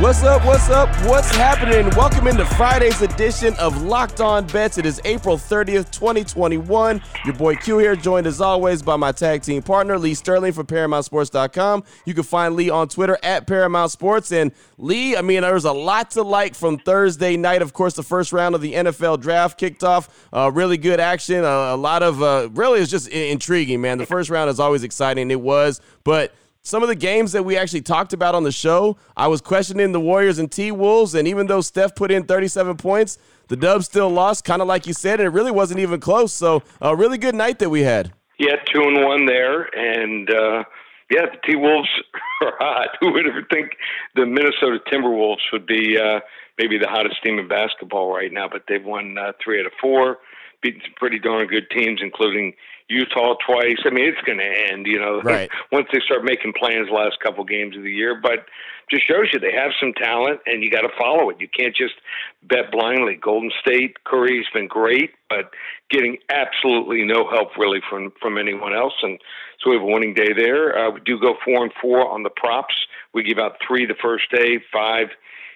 What's 0.00 0.24
up? 0.24 0.44
What's 0.44 0.68
up? 0.70 0.88
What's 1.06 1.30
happening? 1.30 1.88
Welcome 1.96 2.26
into 2.26 2.44
Friday's 2.44 3.00
edition 3.00 3.54
of 3.60 3.82
Locked 3.82 4.20
On 4.20 4.44
Bets. 4.44 4.76
It 4.76 4.84
is 4.86 5.00
April 5.04 5.36
30th, 5.38 5.92
2021. 5.92 7.00
Your 7.24 7.34
boy 7.34 7.54
Q 7.54 7.78
here, 7.78 7.94
joined 7.94 8.26
as 8.26 8.40
always 8.40 8.82
by 8.82 8.96
my 8.96 9.12
tag 9.12 9.42
team 9.42 9.62
partner, 9.62 9.96
Lee 9.96 10.14
Sterling 10.14 10.52
from 10.52 10.66
ParamountSports.com. 10.66 11.84
You 12.06 12.12
can 12.12 12.24
find 12.24 12.56
Lee 12.56 12.70
on 12.70 12.88
Twitter 12.88 13.16
at 13.22 13.46
Paramount 13.46 13.92
Sports. 13.92 14.32
And 14.32 14.50
Lee, 14.78 15.16
I 15.16 15.22
mean, 15.22 15.42
there's 15.42 15.64
a 15.64 15.72
lot 15.72 16.10
to 16.10 16.22
like 16.22 16.56
from 16.56 16.76
Thursday 16.76 17.36
night. 17.36 17.62
Of 17.62 17.72
course, 17.72 17.94
the 17.94 18.02
first 18.02 18.32
round 18.32 18.56
of 18.56 18.60
the 18.60 18.74
NFL 18.74 19.20
draft 19.20 19.58
kicked 19.58 19.84
off. 19.84 20.26
Uh, 20.32 20.50
really 20.52 20.76
good 20.76 20.98
action. 20.98 21.44
Uh, 21.44 21.72
a 21.72 21.76
lot 21.76 22.02
of, 22.02 22.20
uh, 22.20 22.48
really, 22.52 22.80
it's 22.80 22.90
just 22.90 23.06
intriguing, 23.08 23.80
man. 23.80 23.98
The 23.98 24.06
first 24.06 24.28
round 24.28 24.50
is 24.50 24.58
always 24.58 24.82
exciting. 24.82 25.30
It 25.30 25.40
was, 25.40 25.80
but 26.02 26.34
some 26.64 26.82
of 26.82 26.88
the 26.88 26.96
games 26.96 27.32
that 27.32 27.44
we 27.44 27.58
actually 27.58 27.82
talked 27.82 28.14
about 28.14 28.34
on 28.34 28.42
the 28.42 28.50
show, 28.50 28.96
I 29.16 29.28
was 29.28 29.42
questioning 29.42 29.92
the 29.92 30.00
Warriors 30.00 30.38
and 30.38 30.50
T 30.50 30.72
Wolves, 30.72 31.14
and 31.14 31.28
even 31.28 31.46
though 31.46 31.60
Steph 31.60 31.94
put 31.94 32.10
in 32.10 32.24
37 32.24 32.78
points, 32.78 33.18
the 33.48 33.56
Dubs 33.56 33.84
still 33.84 34.08
lost, 34.08 34.44
kind 34.44 34.62
of 34.62 34.66
like 34.66 34.86
you 34.86 34.94
said, 34.94 35.20
and 35.20 35.26
it 35.26 35.30
really 35.30 35.50
wasn't 35.50 35.80
even 35.80 36.00
close. 36.00 36.32
So 36.32 36.62
a 36.80 36.96
really 36.96 37.18
good 37.18 37.34
night 37.34 37.58
that 37.58 37.68
we 37.68 37.82
had. 37.82 38.12
Yeah, 38.38 38.56
two 38.72 38.80
and 38.80 39.04
one 39.04 39.26
there, 39.26 39.64
and 39.76 40.28
uh, 40.30 40.64
yeah, 41.10 41.26
the 41.26 41.38
T 41.46 41.54
Wolves 41.54 41.88
are 42.42 42.54
hot. 42.58 42.96
Who 43.00 43.12
would 43.12 43.26
ever 43.26 43.46
think 43.52 43.72
the 44.14 44.24
Minnesota 44.24 44.78
Timberwolves 44.90 45.52
would 45.52 45.66
be 45.66 45.98
uh, 45.98 46.20
maybe 46.58 46.78
the 46.78 46.88
hottest 46.88 47.22
team 47.22 47.38
in 47.38 47.46
basketball 47.46 48.10
right 48.10 48.32
now? 48.32 48.48
But 48.50 48.62
they've 48.68 48.84
won 48.84 49.16
uh, 49.18 49.32
three 49.44 49.60
out 49.60 49.66
of 49.66 49.72
four, 49.78 50.16
beaten 50.62 50.80
some 50.82 50.94
pretty 50.96 51.18
darn 51.18 51.46
good 51.46 51.68
teams, 51.76 52.00
including 52.02 52.54
Utah 52.88 53.34
twice. 53.46 53.78
I 53.84 53.90
mean, 53.90 54.08
it's 54.08 54.20
going 54.26 54.38
to 54.38 54.72
end, 54.72 54.86
you 54.86 54.98
know, 54.98 55.20
right. 55.22 55.50
once 55.72 55.88
they 55.92 56.00
start 56.00 56.24
making 56.24 56.52
plans 56.52 56.88
the 56.88 56.94
last 56.94 57.18
couple 57.20 57.44
games 57.44 57.76
of 57.76 57.82
the 57.82 57.92
year. 57.92 58.18
But 58.20 58.46
just 58.90 59.08
shows 59.08 59.28
you 59.32 59.40
they 59.40 59.52
have 59.52 59.72
some 59.80 59.94
talent, 59.94 60.40
and 60.46 60.62
you 60.62 60.70
got 60.70 60.82
to 60.82 60.90
follow 60.98 61.30
it. 61.30 61.40
You 61.40 61.48
can't 61.48 61.74
just 61.74 61.94
bet 62.42 62.70
blindly. 62.70 63.16
Golden 63.16 63.50
State, 63.60 64.04
Curry's 64.04 64.46
been 64.52 64.68
great, 64.68 65.12
but 65.30 65.50
getting 65.90 66.18
absolutely 66.28 67.04
no 67.04 67.28
help 67.30 67.56
really 67.56 67.80
from 67.88 68.12
from 68.20 68.36
anyone 68.36 68.74
else. 68.74 68.94
And 69.02 69.18
so 69.60 69.70
we 69.70 69.76
have 69.76 69.82
a 69.82 69.86
winning 69.86 70.14
day 70.14 70.32
there. 70.36 70.76
Uh, 70.76 70.90
we 70.90 71.00
do 71.00 71.18
go 71.18 71.34
four 71.44 71.62
and 71.62 71.72
four 71.80 72.10
on 72.10 72.22
the 72.22 72.30
props. 72.30 72.74
We 73.14 73.22
give 73.22 73.38
out 73.38 73.56
three 73.66 73.86
the 73.86 73.96
first 74.02 74.30
day, 74.30 74.60
five 74.72 75.08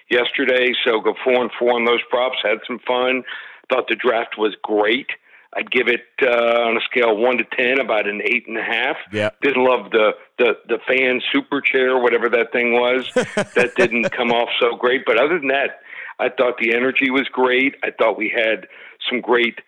yesterday. 0.09 0.73
So 0.85 0.99
go 0.99 1.13
four 1.23 1.41
and 1.41 1.51
four 1.59 1.73
on 1.73 1.85
those 1.85 2.01
props. 2.09 2.37
Had 2.43 2.59
some 2.65 2.79
fun. 2.79 3.23
Thought 3.69 3.87
the 3.87 3.95
draft 3.95 4.35
was 4.37 4.55
great. 4.63 5.09
I'd 5.55 5.71
give 5.71 5.87
it 5.87 6.05
uh, 6.21 6.67
on 6.69 6.77
a 6.77 6.81
scale 6.81 7.13
of 7.13 7.17
one 7.17 7.37
to 7.37 7.43
ten 7.43 7.79
about 7.79 8.07
an 8.07 8.21
eight 8.23 8.47
and 8.47 8.57
a 8.57 8.63
half. 8.63 8.97
Yeah. 9.11 9.31
Didn't 9.41 9.63
love 9.63 9.91
the 9.91 10.11
the 10.37 10.53
the 10.67 10.77
fan 10.87 11.21
super 11.33 11.59
chair, 11.59 11.97
whatever 11.97 12.29
that 12.29 12.51
thing 12.51 12.73
was. 12.73 13.09
that 13.15 13.71
didn't 13.75 14.11
come 14.11 14.31
off 14.31 14.49
so 14.59 14.75
great. 14.75 15.05
But 15.05 15.17
other 15.17 15.39
than 15.39 15.47
that, 15.47 15.81
I 16.19 16.29
thought 16.29 16.57
the 16.59 16.75
energy 16.75 17.09
was 17.09 17.27
great. 17.31 17.75
I 17.83 17.89
thought 17.91 18.17
we 18.17 18.29
had 18.29 18.67
some 19.09 19.21
great 19.21 19.59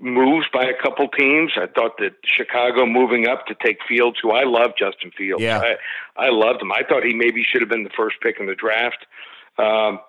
moves 0.00 0.46
by 0.52 0.64
a 0.64 0.82
couple 0.82 1.06
teams. 1.08 1.52
I 1.56 1.66
thought 1.66 1.98
that 1.98 2.16
Chicago 2.24 2.84
moving 2.84 3.28
up 3.28 3.46
to 3.46 3.54
take 3.54 3.78
Fields, 3.88 4.18
who 4.20 4.32
I 4.32 4.42
love 4.44 4.72
Justin 4.76 5.12
Fields. 5.16 5.42
Yeah. 5.42 5.60
I, 6.16 6.26
I 6.26 6.30
loved 6.30 6.60
him. 6.60 6.72
I 6.72 6.82
thought 6.88 7.04
he 7.04 7.14
maybe 7.14 7.44
should 7.44 7.62
have 7.62 7.70
been 7.70 7.84
the 7.84 7.94
first 7.96 8.16
pick 8.20 8.40
in 8.40 8.46
the 8.46 8.56
draft. 8.56 9.06
Um, 9.58 10.00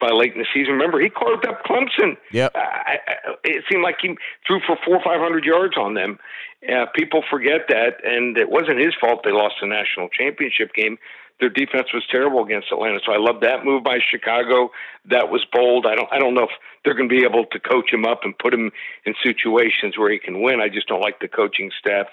by 0.00 0.10
late 0.10 0.32
in 0.32 0.38
the 0.38 0.46
season. 0.54 0.74
Remember, 0.74 1.00
he 1.00 1.10
carved 1.10 1.46
up 1.46 1.64
Clemson. 1.64 2.16
Yep. 2.32 2.52
I, 2.54 2.98
I, 3.06 3.34
it 3.44 3.64
seemed 3.70 3.82
like 3.82 3.96
he 4.00 4.16
threw 4.46 4.60
for 4.66 4.76
four 4.84 4.96
or 4.96 5.02
five 5.02 5.20
hundred 5.20 5.44
yards 5.44 5.76
on 5.76 5.94
them. 5.94 6.18
Uh, 6.62 6.86
people 6.94 7.22
forget 7.30 7.62
that, 7.68 8.04
and 8.04 8.36
it 8.36 8.50
wasn't 8.50 8.78
his 8.78 8.94
fault 9.00 9.20
they 9.24 9.32
lost 9.32 9.56
the 9.60 9.66
national 9.66 10.08
championship 10.08 10.74
game. 10.74 10.98
Their 11.40 11.50
defense 11.50 11.88
was 11.94 12.02
terrible 12.10 12.44
against 12.44 12.72
Atlanta, 12.72 12.98
so 13.06 13.12
I 13.12 13.18
love 13.18 13.42
that 13.42 13.64
move 13.64 13.84
by 13.84 13.98
Chicago. 14.10 14.70
That 15.08 15.30
was 15.30 15.44
bold. 15.52 15.86
I 15.86 15.94
don't, 15.94 16.08
I 16.12 16.18
don't 16.18 16.34
know 16.34 16.42
if 16.42 16.50
they're 16.84 16.94
going 16.94 17.08
to 17.08 17.14
be 17.14 17.24
able 17.24 17.44
to 17.52 17.60
coach 17.60 17.92
him 17.92 18.04
up 18.04 18.20
and 18.24 18.36
put 18.36 18.52
him 18.52 18.72
in 19.06 19.14
situations 19.22 19.96
where 19.96 20.10
he 20.10 20.18
can 20.18 20.42
win. 20.42 20.60
I 20.60 20.68
just 20.68 20.88
don't 20.88 21.00
like 21.00 21.20
the 21.20 21.28
coaching 21.28 21.70
staff 21.78 22.06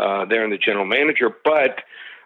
uh, 0.00 0.24
there 0.24 0.42
and 0.42 0.52
the 0.52 0.58
general 0.58 0.84
manager. 0.84 1.30
But 1.44 1.78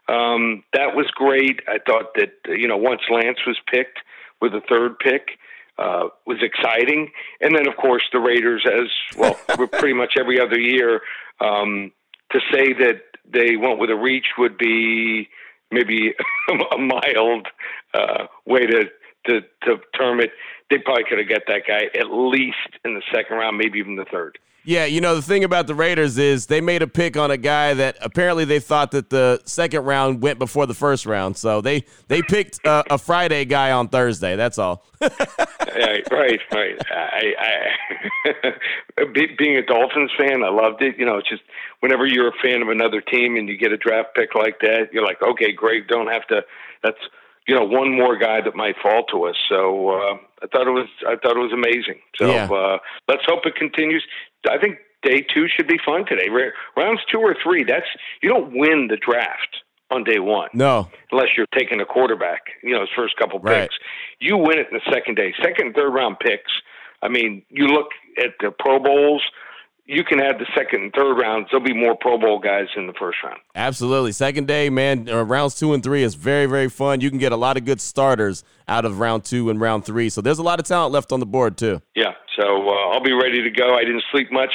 um, 0.08 0.64
that 0.72 0.96
was 0.96 1.06
great. 1.14 1.60
I 1.68 1.76
thought 1.78 2.14
that 2.14 2.32
you 2.46 2.68
know 2.68 2.78
once 2.78 3.02
Lance 3.10 3.38
was 3.46 3.58
picked 3.70 3.98
with 4.40 4.52
the 4.52 4.62
third 4.68 4.98
pick 4.98 5.38
uh, 5.78 6.08
was 6.26 6.38
exciting. 6.42 7.10
And 7.40 7.54
then, 7.54 7.66
of 7.66 7.76
course, 7.76 8.02
the 8.12 8.20
Raiders, 8.20 8.64
as 8.66 8.90
well, 9.16 9.34
pretty 9.72 9.94
much 9.94 10.14
every 10.18 10.40
other 10.40 10.58
year. 10.58 11.00
Um, 11.40 11.92
to 12.32 12.40
say 12.52 12.72
that 12.74 13.02
they 13.32 13.56
went 13.56 13.78
with 13.78 13.90
a 13.90 13.96
reach 13.96 14.26
would 14.38 14.58
be 14.58 15.28
maybe 15.70 16.12
a 16.72 16.78
mild 16.78 17.48
uh, 17.94 18.26
way 18.46 18.66
to, 18.66 18.84
to 19.26 19.40
to 19.64 19.76
term 19.96 20.20
it. 20.20 20.30
They 20.70 20.78
probably 20.78 21.04
could 21.04 21.18
have 21.18 21.28
got 21.28 21.42
that 21.48 21.62
guy 21.66 21.98
at 21.98 22.10
least 22.10 22.56
in 22.84 22.94
the 22.94 23.02
second 23.12 23.36
round, 23.36 23.58
maybe 23.58 23.78
even 23.78 23.96
the 23.96 24.04
third. 24.04 24.38
Yeah, 24.62 24.84
you 24.84 25.00
know, 25.00 25.14
the 25.14 25.22
thing 25.22 25.42
about 25.42 25.66
the 25.66 25.74
Raiders 25.74 26.18
is 26.18 26.46
they 26.46 26.60
made 26.60 26.82
a 26.82 26.86
pick 26.86 27.16
on 27.16 27.30
a 27.30 27.38
guy 27.38 27.72
that 27.72 27.96
apparently 28.02 28.44
they 28.44 28.60
thought 28.60 28.90
that 28.90 29.08
the 29.08 29.40
second 29.46 29.84
round 29.84 30.20
went 30.20 30.38
before 30.38 30.66
the 30.66 30.74
first 30.74 31.06
round. 31.06 31.38
So 31.38 31.62
they 31.62 31.84
they 32.08 32.20
picked 32.20 32.60
a, 32.66 32.84
a 32.92 32.98
Friday 32.98 33.46
guy 33.46 33.72
on 33.72 33.88
Thursday. 33.88 34.36
That's 34.36 34.58
all. 34.58 34.84
right, 35.00 36.06
right, 36.10 36.40
right. 36.52 36.78
I, 36.90 37.32
I 38.26 39.04
being 39.38 39.56
a 39.56 39.64
Dolphins 39.64 40.10
fan, 40.18 40.44
I 40.44 40.50
loved 40.50 40.82
it. 40.82 40.98
You 40.98 41.06
know, 41.06 41.16
it's 41.16 41.28
just 41.28 41.42
whenever 41.80 42.06
you're 42.06 42.28
a 42.28 42.42
fan 42.42 42.60
of 42.60 42.68
another 42.68 43.00
team 43.00 43.36
and 43.36 43.48
you 43.48 43.56
get 43.56 43.72
a 43.72 43.78
draft 43.78 44.14
pick 44.14 44.34
like 44.34 44.60
that, 44.60 44.92
you're 44.92 45.04
like, 45.04 45.22
okay, 45.22 45.52
great. 45.52 45.88
Don't 45.88 46.08
have 46.08 46.26
to. 46.26 46.42
That's 46.82 47.00
you 47.50 47.56
know 47.56 47.64
one 47.64 47.90
more 47.90 48.16
guy 48.16 48.40
that 48.40 48.54
might 48.54 48.76
fall 48.80 49.02
to 49.10 49.24
us. 49.24 49.34
So 49.48 49.90
uh, 49.90 50.14
I 50.40 50.46
thought 50.52 50.68
it 50.68 50.70
was 50.70 50.86
I 51.04 51.16
thought 51.16 51.36
it 51.36 51.40
was 51.40 51.52
amazing. 51.52 51.98
So 52.14 52.30
yeah. 52.30 52.44
uh, 52.48 52.78
let's 53.08 53.24
hope 53.26 53.44
it 53.44 53.56
continues. 53.56 54.04
I 54.48 54.56
think 54.56 54.78
day 55.02 55.26
two 55.34 55.48
should 55.48 55.66
be 55.66 55.76
fun 55.84 56.06
today. 56.06 56.28
Rounds 56.76 57.00
two 57.10 57.18
or 57.18 57.34
three. 57.42 57.64
That's 57.64 57.86
you 58.22 58.28
don't 58.28 58.52
win 58.56 58.86
the 58.88 58.96
draft 58.96 59.64
on 59.90 60.04
day 60.04 60.20
one. 60.20 60.48
No, 60.54 60.88
unless 61.10 61.30
you're 61.36 61.50
taking 61.52 61.80
a 61.80 61.84
quarterback. 61.84 62.42
You 62.62 62.74
know, 62.74 62.82
his 62.82 62.90
first 62.94 63.16
couple 63.16 63.40
picks. 63.40 63.52
Right. 63.52 63.70
You 64.20 64.36
win 64.36 64.60
it 64.60 64.68
in 64.70 64.74
the 64.74 64.92
second 64.92 65.16
day. 65.16 65.34
Second 65.42 65.66
and 65.66 65.74
third 65.74 65.90
round 65.90 66.20
picks. 66.20 66.52
I 67.02 67.08
mean, 67.08 67.42
you 67.48 67.66
look 67.66 67.88
at 68.16 68.34
the 68.38 68.52
Pro 68.56 68.78
Bowls 68.78 69.22
you 69.90 70.04
can 70.04 70.20
add 70.20 70.38
the 70.38 70.46
second 70.56 70.82
and 70.82 70.92
third 70.92 71.14
rounds. 71.14 71.48
There'll 71.50 71.64
be 71.64 71.74
more 71.74 71.96
Pro 71.96 72.16
Bowl 72.16 72.38
guys 72.38 72.68
in 72.76 72.86
the 72.86 72.92
first 72.92 73.18
round. 73.24 73.40
Absolutely. 73.56 74.12
Second 74.12 74.46
day, 74.46 74.70
man, 74.70 75.08
uh, 75.08 75.24
rounds 75.24 75.56
two 75.56 75.74
and 75.74 75.82
three 75.82 76.04
is 76.04 76.14
very, 76.14 76.46
very 76.46 76.68
fun. 76.68 77.00
You 77.00 77.10
can 77.10 77.18
get 77.18 77.32
a 77.32 77.36
lot 77.36 77.56
of 77.56 77.64
good 77.64 77.80
starters 77.80 78.44
out 78.68 78.84
of 78.84 79.00
round 79.00 79.24
two 79.24 79.50
and 79.50 79.60
round 79.60 79.84
three. 79.84 80.08
So 80.08 80.20
there's 80.20 80.38
a 80.38 80.44
lot 80.44 80.60
of 80.60 80.66
talent 80.66 80.92
left 80.92 81.10
on 81.10 81.18
the 81.18 81.26
board, 81.26 81.58
too. 81.58 81.82
Yeah. 81.96 82.12
So 82.38 82.68
uh, 82.68 82.90
I'll 82.92 83.02
be 83.02 83.12
ready 83.12 83.42
to 83.42 83.50
go. 83.50 83.74
I 83.74 83.80
didn't 83.80 84.04
sleep 84.12 84.30
much, 84.30 84.52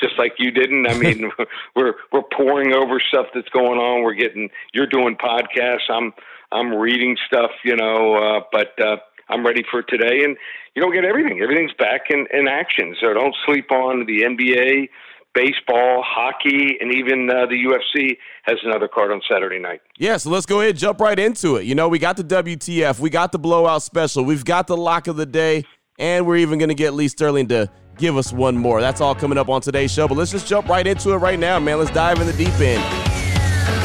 just 0.00 0.18
like 0.18 0.32
you 0.38 0.50
didn't. 0.50 0.86
I 0.86 0.94
mean, 0.94 1.30
we're 1.76 1.94
we're 2.10 2.22
pouring 2.34 2.72
over 2.72 2.98
stuff 3.08 3.26
that's 3.34 3.48
going 3.50 3.78
on. 3.78 4.02
We're 4.02 4.14
getting 4.14 4.48
you're 4.72 4.86
doing 4.86 5.16
podcasts. 5.16 5.90
I'm 5.90 6.14
I'm 6.50 6.74
reading 6.74 7.16
stuff, 7.26 7.50
you 7.62 7.76
know. 7.76 8.14
Uh, 8.14 8.40
but 8.50 8.80
uh, 8.80 8.96
I'm 9.28 9.44
ready 9.44 9.64
for 9.70 9.82
today, 9.82 10.24
and 10.24 10.36
you 10.74 10.82
don't 10.82 10.92
get 10.92 11.04
everything. 11.04 11.40
Everything's 11.42 11.72
back 11.78 12.02
in, 12.10 12.26
in 12.32 12.48
action. 12.48 12.96
So 13.00 13.12
don't 13.12 13.34
sleep 13.46 13.70
on 13.70 14.06
the 14.06 14.22
NBA, 14.22 14.88
baseball, 15.34 16.02
hockey, 16.06 16.78
and 16.80 16.94
even 16.94 17.28
uh, 17.30 17.46
the 17.46 17.56
UFC 17.56 18.16
has 18.44 18.58
another 18.64 18.88
card 18.88 19.12
on 19.12 19.20
Saturday 19.30 19.58
night. 19.58 19.80
Yeah, 19.98 20.16
so 20.16 20.30
let's 20.30 20.46
go 20.46 20.60
ahead 20.60 20.70
and 20.70 20.78
jump 20.78 21.00
right 21.00 21.18
into 21.18 21.56
it. 21.56 21.64
You 21.64 21.74
know, 21.74 21.88
we 21.88 21.98
got 21.98 22.16
the 22.16 22.24
WTF, 22.24 22.98
we 22.98 23.10
got 23.10 23.32
the 23.32 23.38
blowout 23.38 23.82
special, 23.82 24.24
we've 24.24 24.44
got 24.44 24.66
the 24.66 24.76
lock 24.76 25.06
of 25.06 25.16
the 25.16 25.26
day, 25.26 25.64
and 25.98 26.26
we're 26.26 26.36
even 26.36 26.58
going 26.58 26.70
to 26.70 26.74
get 26.74 26.94
Lee 26.94 27.08
Sterling 27.08 27.48
to 27.48 27.70
give 27.98 28.16
us 28.16 28.32
one 28.32 28.56
more. 28.56 28.80
That's 28.80 29.00
all 29.00 29.14
coming 29.14 29.38
up 29.38 29.48
on 29.48 29.60
today's 29.60 29.92
show. 29.92 30.08
But 30.08 30.16
let's 30.16 30.30
just 30.30 30.46
jump 30.46 30.68
right 30.68 30.86
into 30.86 31.12
it 31.12 31.16
right 31.16 31.38
now, 31.38 31.58
man. 31.58 31.78
Let's 31.78 31.90
dive 31.90 32.20
in 32.20 32.26
the 32.26 32.32
deep 32.32 32.54
end. 32.60 32.82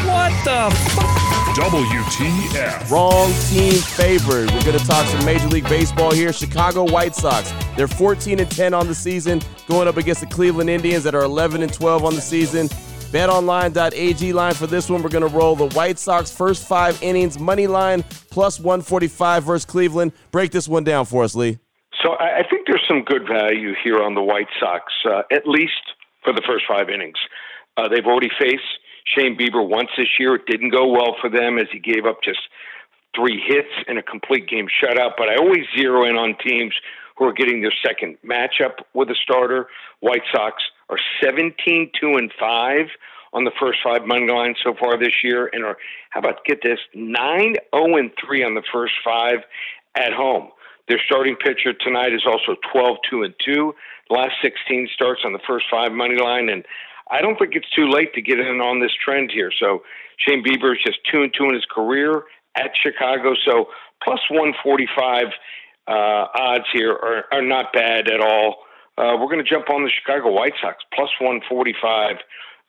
What 0.08 0.32
the? 0.46 0.70
F- 0.72 1.23
WTF. 1.54 2.90
Wrong 2.90 3.32
team 3.50 3.74
favored. 3.74 4.50
We're 4.52 4.64
going 4.64 4.80
to 4.80 4.86
talk 4.86 5.06
some 5.06 5.24
Major 5.24 5.48
League 5.50 5.70
Baseball 5.70 6.12
here. 6.12 6.34
Chicago 6.34 6.84
White 6.84 7.14
Sox. 7.14 7.54
They're 7.78 7.88
14 7.88 8.40
and 8.40 8.50
10 8.50 8.74
on 8.74 8.88
the 8.88 8.96
season, 8.96 9.40
going 9.68 9.88
up 9.88 9.98
against 9.98 10.22
the 10.22 10.28
Cleveland 10.28 10.72
Indians 10.72 11.04
that 11.04 11.14
are 11.14 11.22
11 11.22 11.62
and 11.62 11.72
12 11.72 12.06
on 12.06 12.16
the 12.16 12.22
season. 12.22 12.70
BetOnline.ag 13.14 14.34
line 14.34 14.56
for 14.56 14.66
this 14.66 14.90
one. 14.90 15.04
We're 15.04 15.10
going 15.10 15.30
to 15.30 15.38
roll 15.38 15.56
the 15.56 15.70
White 15.70 16.00
Sox 16.00 16.32
first 16.32 16.68
five 16.68 16.98
innings 17.04 17.38
money 17.38 17.68
line 17.68 18.04
plus 18.32 18.60
145 18.60 19.44
versus 19.44 19.66
Cleveland. 19.66 20.14
Break 20.32 20.50
this 20.50 20.68
one 20.68 20.84
down 20.84 21.06
for 21.06 21.24
us, 21.24 21.36
Lee. 21.36 21.60
So 22.02 22.14
I 22.14 22.42
think 22.50 22.66
there's 22.66 22.84
some 22.88 23.04
good 23.04 23.28
value 23.28 23.76
here 23.84 24.02
on 24.02 24.16
the 24.16 24.24
White 24.24 24.48
Sox, 24.60 24.92
uh, 25.06 25.22
at 25.32 25.48
least 25.48 25.74
for 26.24 26.34
the 26.34 26.42
first 26.48 26.66
five 26.68 26.90
innings. 26.90 27.20
Uh, 27.78 27.88
they've 27.88 28.06
already 28.06 28.30
faced 28.40 28.64
Shane 29.06 29.38
Bieber 29.38 29.68
once 29.68 29.90
this 29.98 30.20
year. 30.20 30.36
It 30.36 30.46
didn't 30.46 30.70
go 30.70 30.88
well 30.88 31.16
for 31.20 31.30
them 31.30 31.58
as 31.58 31.68
he 31.72 31.80
gave 31.80 32.06
up 32.06 32.24
just 32.24 32.40
three 33.16 33.42
hits 33.46 33.70
in 33.88 33.98
a 33.98 34.04
complete 34.04 34.48
game 34.48 34.68
shutout. 34.68 35.12
But 35.18 35.30
I 35.30 35.36
always 35.36 35.66
zero 35.78 36.06
in 36.06 36.16
on 36.16 36.36
teams 36.44 36.74
who 37.18 37.26
are 37.26 37.34
getting 37.34 37.62
their 37.62 37.74
second 37.86 38.18
matchup 38.26 38.84
with 38.94 39.10
a 39.10 39.16
starter. 39.16 39.68
White 40.00 40.24
Sox 40.34 40.64
are 40.90 40.98
17 41.22 41.92
2 42.00 42.08
and 42.16 42.32
5 42.40 42.88
on 43.34 43.46
the 43.46 43.52
first 43.60 43.80
five 43.84 44.06
money 44.06 44.28
lines 44.28 44.58
so 44.64 44.74
far 44.80 44.98
this 44.98 45.24
year 45.24 45.50
and 45.54 45.64
are 45.64 45.78
how 46.12 46.20
about 46.20 46.46
get 46.46 46.62
this 46.62 46.80
9 46.94 47.56
0 47.76 47.98
and 47.98 48.12
3 48.24 48.44
on 48.44 48.56
the 48.56 48.64
first 48.72 48.94
five 49.04 49.40
at 49.96 50.14
home. 50.14 50.50
Their 50.88 51.00
starting 51.06 51.36
pitcher 51.36 51.74
tonight 51.74 52.14
is 52.14 52.24
also 52.26 52.56
12 52.72 52.98
2 53.10 53.24
and 53.24 53.34
2. 53.44 53.76
The 54.10 54.16
last 54.16 54.34
16 54.42 54.90
starts 54.94 55.22
on 55.26 55.34
the 55.34 55.40
first 55.48 55.66
five 55.72 55.92
money 55.92 56.20
line 56.20 56.50
and 56.50 56.66
I 57.10 57.22
don't 57.22 57.38
think 57.38 57.54
it's 57.56 57.70
too 57.76 57.90
late 57.90 58.14
to 58.14 58.22
get 58.22 58.40
in 58.40 58.62
on 58.62 58.80
this 58.80 58.92
trend 59.04 59.32
here. 59.32 59.52
So 59.60 59.84
Shane 60.18 60.44
Bieber 60.44 60.74
is 60.74 60.80
just 60.86 61.00
2 61.12 61.24
and 61.24 61.34
2 61.38 61.46
in 61.46 61.54
his 61.54 61.66
career 61.66 62.24
at 62.56 62.72
Chicago. 62.82 63.34
So 63.46 63.68
plus 64.04 64.20
145 64.30 65.28
uh, 65.88 65.92
odds 65.92 66.66
here 66.74 66.92
are, 66.92 67.26
are 67.32 67.42
not 67.42 67.74
bad 67.74 68.10
at 68.10 68.22
all. 68.22 68.58
Uh, 68.98 69.18
we're 69.20 69.28
going 69.28 69.44
to 69.44 69.50
jump 69.50 69.70
on 69.70 69.84
the 69.84 69.90
Chicago 69.90 70.32
White 70.32 70.54
Sox 70.62 70.78
plus 70.94 71.10
145 71.20 72.18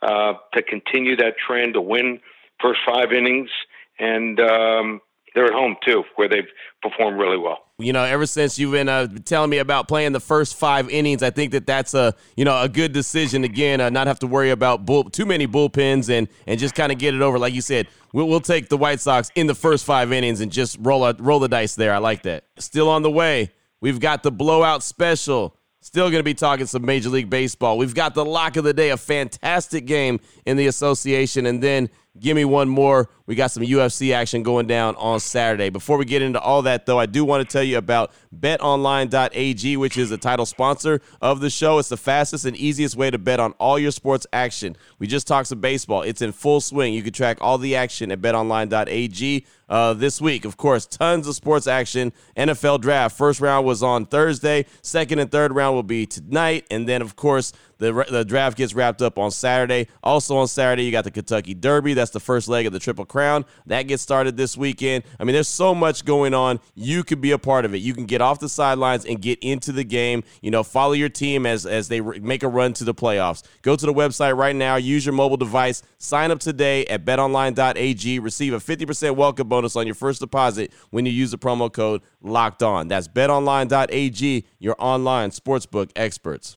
uh, 0.02 0.34
to 0.54 0.62
continue 0.62 1.16
that 1.16 1.34
trend 1.36 1.74
to 1.74 1.80
win 1.80 2.20
first 2.60 2.80
five 2.86 3.12
innings, 3.12 3.50
and 3.98 4.40
um, 4.40 5.00
they're 5.34 5.46
at 5.46 5.52
home 5.52 5.76
too, 5.84 6.04
where 6.16 6.28
they've 6.28 6.48
performed 6.82 7.18
really 7.18 7.38
well. 7.38 7.58
You 7.78 7.92
know, 7.92 8.04
ever 8.04 8.24
since 8.24 8.58
you've 8.58 8.72
been 8.72 8.88
uh, 8.88 9.08
telling 9.24 9.50
me 9.50 9.58
about 9.58 9.88
playing 9.88 10.12
the 10.12 10.20
first 10.20 10.56
five 10.56 10.88
innings, 10.88 11.22
I 11.22 11.30
think 11.30 11.52
that 11.52 11.66
that's 11.66 11.92
a 11.92 12.14
you 12.36 12.44
know 12.44 12.60
a 12.60 12.68
good 12.68 12.92
decision. 12.92 13.42
Again, 13.42 13.80
uh, 13.80 13.90
not 13.90 14.06
have 14.06 14.20
to 14.20 14.26
worry 14.26 14.50
about 14.50 14.86
bull, 14.86 15.04
too 15.04 15.26
many 15.26 15.46
bullpens 15.46 16.08
and 16.08 16.28
and 16.46 16.58
just 16.58 16.74
kind 16.74 16.92
of 16.92 16.98
get 16.98 17.14
it 17.14 17.22
over. 17.22 17.38
Like 17.38 17.52
you 17.52 17.62
said, 17.62 17.88
we'll, 18.12 18.28
we'll 18.28 18.40
take 18.40 18.68
the 18.68 18.76
White 18.76 19.00
Sox 19.00 19.30
in 19.34 19.46
the 19.46 19.54
first 19.54 19.84
five 19.84 20.12
innings 20.12 20.40
and 20.40 20.52
just 20.52 20.78
roll 20.80 21.04
a, 21.04 21.14
roll 21.18 21.40
the 21.40 21.48
dice 21.48 21.74
there. 21.74 21.92
I 21.92 21.98
like 21.98 22.22
that. 22.22 22.44
Still 22.58 22.88
on 22.88 23.02
the 23.02 23.10
way. 23.10 23.50
We've 23.80 24.00
got 24.00 24.22
the 24.22 24.30
blowout 24.32 24.82
special. 24.82 25.53
Still 25.84 26.06
going 26.06 26.20
to 26.20 26.24
be 26.24 26.32
talking 26.32 26.64
some 26.64 26.86
Major 26.86 27.10
League 27.10 27.28
Baseball. 27.28 27.76
We've 27.76 27.94
got 27.94 28.14
the 28.14 28.24
lock 28.24 28.56
of 28.56 28.64
the 28.64 28.72
day, 28.72 28.88
a 28.88 28.96
fantastic 28.96 29.84
game 29.84 30.18
in 30.46 30.56
the 30.56 30.66
association, 30.66 31.44
and 31.44 31.62
then 31.62 31.90
Give 32.18 32.36
me 32.36 32.44
one 32.44 32.68
more. 32.68 33.08
We 33.26 33.34
got 33.34 33.50
some 33.50 33.64
UFC 33.64 34.14
action 34.14 34.44
going 34.44 34.68
down 34.68 34.94
on 34.96 35.18
Saturday. 35.18 35.68
Before 35.68 35.96
we 35.96 36.04
get 36.04 36.22
into 36.22 36.40
all 36.40 36.62
that, 36.62 36.86
though, 36.86 36.98
I 36.98 37.06
do 37.06 37.24
want 37.24 37.48
to 37.48 37.52
tell 37.52 37.64
you 37.64 37.76
about 37.76 38.12
betonline.ag, 38.38 39.76
which 39.76 39.98
is 39.98 40.10
the 40.10 40.16
title 40.16 40.46
sponsor 40.46 41.00
of 41.20 41.40
the 41.40 41.50
show. 41.50 41.80
It's 41.80 41.88
the 41.88 41.96
fastest 41.96 42.44
and 42.44 42.56
easiest 42.56 42.94
way 42.94 43.10
to 43.10 43.18
bet 43.18 43.40
on 43.40 43.50
all 43.52 43.80
your 43.80 43.90
sports 43.90 44.28
action. 44.32 44.76
We 45.00 45.08
just 45.08 45.26
talked 45.26 45.48
some 45.48 45.60
baseball, 45.60 46.02
it's 46.02 46.22
in 46.22 46.30
full 46.30 46.60
swing. 46.60 46.94
You 46.94 47.02
can 47.02 47.12
track 47.12 47.38
all 47.40 47.58
the 47.58 47.74
action 47.74 48.12
at 48.12 48.20
betonline.ag. 48.20 49.46
Uh, 49.66 49.94
this 49.94 50.20
week. 50.20 50.44
Of 50.44 50.58
course, 50.58 50.84
tons 50.86 51.26
of 51.26 51.34
sports 51.34 51.66
action. 51.66 52.12
NFL 52.36 52.82
draft. 52.82 53.16
First 53.16 53.40
round 53.40 53.64
was 53.66 53.82
on 53.82 54.04
Thursday. 54.04 54.66
Second 54.82 55.20
and 55.20 55.32
third 55.32 55.54
round 55.54 55.74
will 55.74 55.82
be 55.82 56.04
tonight. 56.04 56.66
And 56.70 56.86
then, 56.86 57.00
of 57.00 57.16
course, 57.16 57.52
the, 57.78 58.06
the 58.10 58.24
draft 58.24 58.56
gets 58.56 58.74
wrapped 58.74 59.02
up 59.02 59.18
on 59.18 59.30
Saturday. 59.30 59.88
Also 60.02 60.36
on 60.36 60.48
Saturday, 60.48 60.84
you 60.84 60.92
got 60.92 61.04
the 61.04 61.10
Kentucky 61.10 61.54
Derby. 61.54 61.94
That's 61.94 62.10
the 62.10 62.20
first 62.20 62.48
leg 62.48 62.66
of 62.66 62.72
the 62.72 62.78
Triple 62.78 63.04
Crown. 63.04 63.44
That 63.66 63.82
gets 63.82 64.02
started 64.02 64.36
this 64.36 64.56
weekend. 64.56 65.04
I 65.18 65.24
mean, 65.24 65.34
there's 65.34 65.48
so 65.48 65.74
much 65.74 66.04
going 66.04 66.34
on. 66.34 66.60
You 66.74 67.04
could 67.04 67.20
be 67.20 67.32
a 67.32 67.38
part 67.38 67.64
of 67.64 67.74
it. 67.74 67.78
You 67.78 67.94
can 67.94 68.06
get 68.06 68.20
off 68.20 68.38
the 68.38 68.48
sidelines 68.48 69.04
and 69.04 69.20
get 69.20 69.38
into 69.40 69.72
the 69.72 69.84
game. 69.84 70.24
You 70.40 70.50
know, 70.50 70.62
follow 70.62 70.92
your 70.92 71.08
team 71.08 71.46
as 71.46 71.66
as 71.66 71.88
they 71.88 72.00
make 72.00 72.42
a 72.42 72.48
run 72.48 72.72
to 72.74 72.84
the 72.84 72.94
playoffs. 72.94 73.42
Go 73.62 73.76
to 73.76 73.86
the 73.86 73.92
website 73.92 74.36
right 74.36 74.54
now. 74.54 74.76
Use 74.76 75.04
your 75.04 75.14
mobile 75.14 75.36
device. 75.36 75.82
Sign 75.98 76.30
up 76.30 76.40
today 76.40 76.84
at 76.86 77.04
betonline.ag. 77.04 78.18
Receive 78.18 78.52
a 78.52 78.58
50% 78.58 79.16
welcome 79.16 79.48
bonus 79.48 79.76
on 79.76 79.86
your 79.86 79.94
first 79.94 80.20
deposit 80.20 80.72
when 80.90 81.06
you 81.06 81.12
use 81.12 81.30
the 81.30 81.38
promo 81.38 81.72
code 81.72 82.02
Locked 82.22 82.62
On. 82.62 82.88
That's 82.88 83.08
betonline.ag, 83.08 84.46
your 84.58 84.76
online 84.78 85.30
sportsbook 85.30 85.90
experts. 85.96 86.56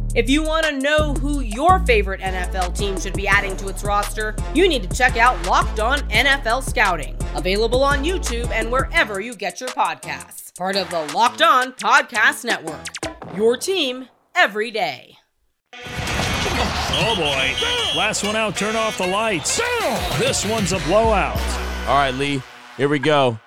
If 0.13 0.29
you 0.29 0.43
want 0.43 0.65
to 0.65 0.77
know 0.77 1.13
who 1.13 1.39
your 1.39 1.79
favorite 1.79 2.19
NFL 2.19 2.77
team 2.77 2.99
should 2.99 3.13
be 3.13 3.29
adding 3.29 3.55
to 3.57 3.69
its 3.69 3.81
roster, 3.85 4.35
you 4.53 4.67
need 4.67 4.83
to 4.83 4.89
check 4.93 5.15
out 5.15 5.45
Locked 5.45 5.79
On 5.79 5.99
NFL 6.09 6.67
Scouting, 6.67 7.15
available 7.33 7.81
on 7.81 8.03
YouTube 8.03 8.49
and 8.51 8.69
wherever 8.69 9.21
you 9.21 9.33
get 9.33 9.61
your 9.61 9.69
podcasts. 9.69 10.53
Part 10.57 10.75
of 10.75 10.89
the 10.89 10.99
Locked 11.15 11.41
On 11.41 11.71
Podcast 11.73 12.43
Network. 12.43 12.85
Your 13.37 13.55
team 13.55 14.09
every 14.35 14.69
day. 14.69 15.15
Oh 15.73 17.15
boy. 17.15 17.97
Last 17.97 18.25
one 18.25 18.35
out, 18.35 18.57
turn 18.57 18.75
off 18.75 18.97
the 18.97 19.07
lights. 19.07 19.61
This 20.19 20.45
one's 20.45 20.73
a 20.73 20.79
blowout. 20.79 21.39
All 21.87 21.95
right, 21.95 22.13
Lee, 22.13 22.41
here 22.75 22.89
we 22.89 22.99
go. 22.99 23.39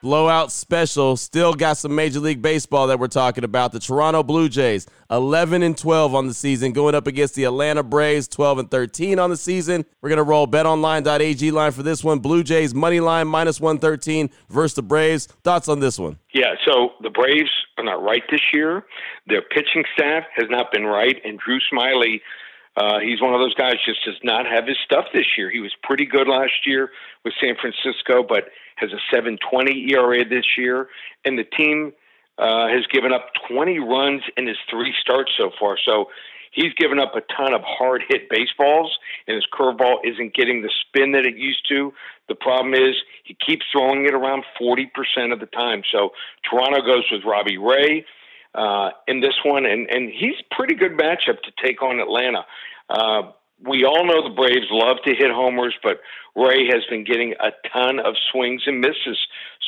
Blowout 0.00 0.52
special. 0.52 1.16
Still 1.16 1.54
got 1.54 1.76
some 1.76 1.92
Major 1.92 2.20
League 2.20 2.40
Baseball 2.40 2.86
that 2.86 3.00
we're 3.00 3.08
talking 3.08 3.42
about. 3.42 3.72
The 3.72 3.80
Toronto 3.80 4.22
Blue 4.22 4.48
Jays, 4.48 4.86
11 5.10 5.64
and 5.64 5.76
12 5.76 6.14
on 6.14 6.28
the 6.28 6.34
season, 6.34 6.72
going 6.72 6.94
up 6.94 7.08
against 7.08 7.34
the 7.34 7.44
Atlanta 7.44 7.82
Braves, 7.82 8.28
12 8.28 8.58
and 8.60 8.70
13 8.70 9.18
on 9.18 9.30
the 9.30 9.36
season. 9.36 9.84
We're 10.00 10.10
going 10.10 10.18
to 10.18 10.22
roll 10.22 10.46
betonline.ag 10.46 11.50
line 11.50 11.72
for 11.72 11.82
this 11.82 12.04
one. 12.04 12.20
Blue 12.20 12.44
Jays 12.44 12.74
money 12.74 13.00
line 13.00 13.26
minus 13.26 13.60
113 13.60 14.30
versus 14.48 14.74
the 14.74 14.82
Braves. 14.82 15.26
Thoughts 15.42 15.68
on 15.68 15.80
this 15.80 15.98
one? 15.98 16.18
Yeah, 16.32 16.54
so 16.64 16.90
the 17.02 17.10
Braves 17.10 17.50
are 17.76 17.84
not 17.84 18.00
right 18.00 18.22
this 18.30 18.42
year. 18.52 18.84
Their 19.26 19.42
pitching 19.42 19.82
staff 19.94 20.24
has 20.36 20.46
not 20.48 20.70
been 20.70 20.84
right, 20.84 21.16
and 21.24 21.40
Drew 21.40 21.58
Smyly. 21.72 22.20
Uh, 22.76 23.00
he's 23.00 23.20
one 23.20 23.34
of 23.34 23.40
those 23.40 23.54
guys 23.54 23.74
just 23.84 24.04
does 24.04 24.20
not 24.22 24.46
have 24.46 24.68
his 24.68 24.76
stuff 24.84 25.06
this 25.12 25.26
year. 25.36 25.50
He 25.50 25.58
was 25.58 25.74
pretty 25.82 26.06
good 26.06 26.28
last 26.28 26.64
year 26.64 26.92
with 27.24 27.34
San 27.40 27.56
Francisco, 27.60 28.22
but 28.22 28.50
has 28.78 28.90
a 28.92 29.14
7.20 29.14 29.90
ERA 29.92 30.28
this 30.28 30.44
year, 30.56 30.88
and 31.24 31.38
the 31.38 31.44
team 31.44 31.92
uh, 32.38 32.68
has 32.68 32.86
given 32.92 33.12
up 33.12 33.30
20 33.50 33.78
runs 33.80 34.22
in 34.36 34.46
his 34.46 34.56
three 34.70 34.94
starts 35.00 35.32
so 35.36 35.50
far. 35.58 35.76
So 35.84 36.06
he's 36.52 36.72
given 36.74 36.98
up 36.98 37.14
a 37.16 37.20
ton 37.36 37.52
of 37.52 37.62
hard 37.64 38.02
hit 38.08 38.28
baseballs, 38.30 38.96
and 39.26 39.34
his 39.34 39.46
curveball 39.52 39.98
isn't 40.04 40.34
getting 40.34 40.62
the 40.62 40.70
spin 40.86 41.12
that 41.12 41.26
it 41.26 41.36
used 41.36 41.66
to. 41.68 41.92
The 42.28 42.34
problem 42.34 42.74
is 42.74 42.94
he 43.24 43.36
keeps 43.44 43.66
throwing 43.72 44.06
it 44.06 44.14
around 44.14 44.44
40% 44.60 44.86
of 45.32 45.40
the 45.40 45.46
time. 45.46 45.82
So 45.90 46.10
Toronto 46.48 46.80
goes 46.82 47.04
with 47.10 47.24
Robbie 47.24 47.58
Ray 47.58 48.04
uh, 48.54 48.90
in 49.06 49.20
this 49.20 49.34
one, 49.44 49.66
and, 49.66 49.88
and 49.90 50.10
he's 50.10 50.36
pretty 50.50 50.74
good 50.74 50.92
matchup 50.92 51.40
to 51.42 51.52
take 51.64 51.82
on 51.82 52.00
Atlanta. 52.00 52.44
Uh, 52.88 53.32
we 53.66 53.84
all 53.84 54.06
know 54.06 54.22
the 54.22 54.34
Braves 54.34 54.66
love 54.70 54.98
to 55.04 55.14
hit 55.14 55.30
homers, 55.30 55.74
but 55.82 56.00
Ray 56.36 56.66
has 56.66 56.84
been 56.88 57.04
getting 57.04 57.34
a 57.40 57.50
ton 57.72 57.98
of 57.98 58.14
swings 58.30 58.62
and 58.66 58.80
misses 58.80 59.18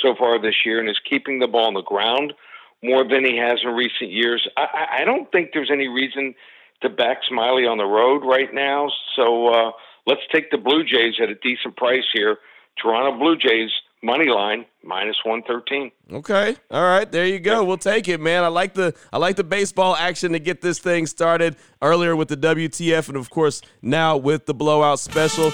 so 0.00 0.14
far 0.16 0.40
this 0.40 0.54
year 0.64 0.78
and 0.78 0.88
is 0.88 1.00
keeping 1.08 1.38
the 1.38 1.48
ball 1.48 1.66
on 1.66 1.74
the 1.74 1.82
ground 1.82 2.32
more 2.82 3.06
than 3.06 3.24
he 3.24 3.36
has 3.36 3.60
in 3.62 3.70
recent 3.70 4.10
years. 4.10 4.46
I, 4.56 5.00
I 5.00 5.04
don't 5.04 5.30
think 5.32 5.50
there's 5.52 5.70
any 5.72 5.88
reason 5.88 6.34
to 6.82 6.88
back 6.88 7.18
Smyly 7.30 7.70
on 7.70 7.78
the 7.78 7.84
road 7.84 8.24
right 8.24 8.52
now. 8.54 8.90
So 9.16 9.48
uh, 9.48 9.72
let's 10.06 10.22
take 10.32 10.50
the 10.50 10.58
Blue 10.58 10.84
Jays 10.84 11.14
at 11.22 11.28
a 11.28 11.34
decent 11.34 11.76
price 11.76 12.04
here. 12.12 12.38
Toronto 12.80 13.18
Blue 13.18 13.36
Jays 13.36 13.70
money 14.02 14.28
line 14.28 14.64
minus 14.82 15.16
113 15.24 15.90
okay. 16.12 16.56
All 16.70 16.82
right. 16.82 17.10
There 17.10 17.26
you 17.26 17.38
go. 17.38 17.64
We'll 17.64 17.76
take 17.76 18.08
it 18.08 18.20
man. 18.20 18.44
I 18.44 18.48
like 18.48 18.74
the 18.74 18.94
i 19.12 19.18
like 19.18 19.36
the 19.36 19.44
baseball 19.44 19.94
action 19.94 20.32
to 20.32 20.38
get 20.38 20.60
this 20.60 20.78
thing 20.78 21.06
started 21.06 21.56
earlier 21.82 22.16
with 22.16 22.28
the 22.28 22.36
wtf 22.36 23.08
and 23.08 23.16
of 23.16 23.30
course 23.30 23.60
now 23.82 24.16
with 24.16 24.46
the 24.46 24.54
blowout 24.54 24.98
special. 24.98 25.46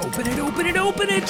Open 0.00 0.26
it 0.26 0.38
open 0.38 0.66
it 0.66 0.76
open 0.76 1.08
it. 1.10 1.24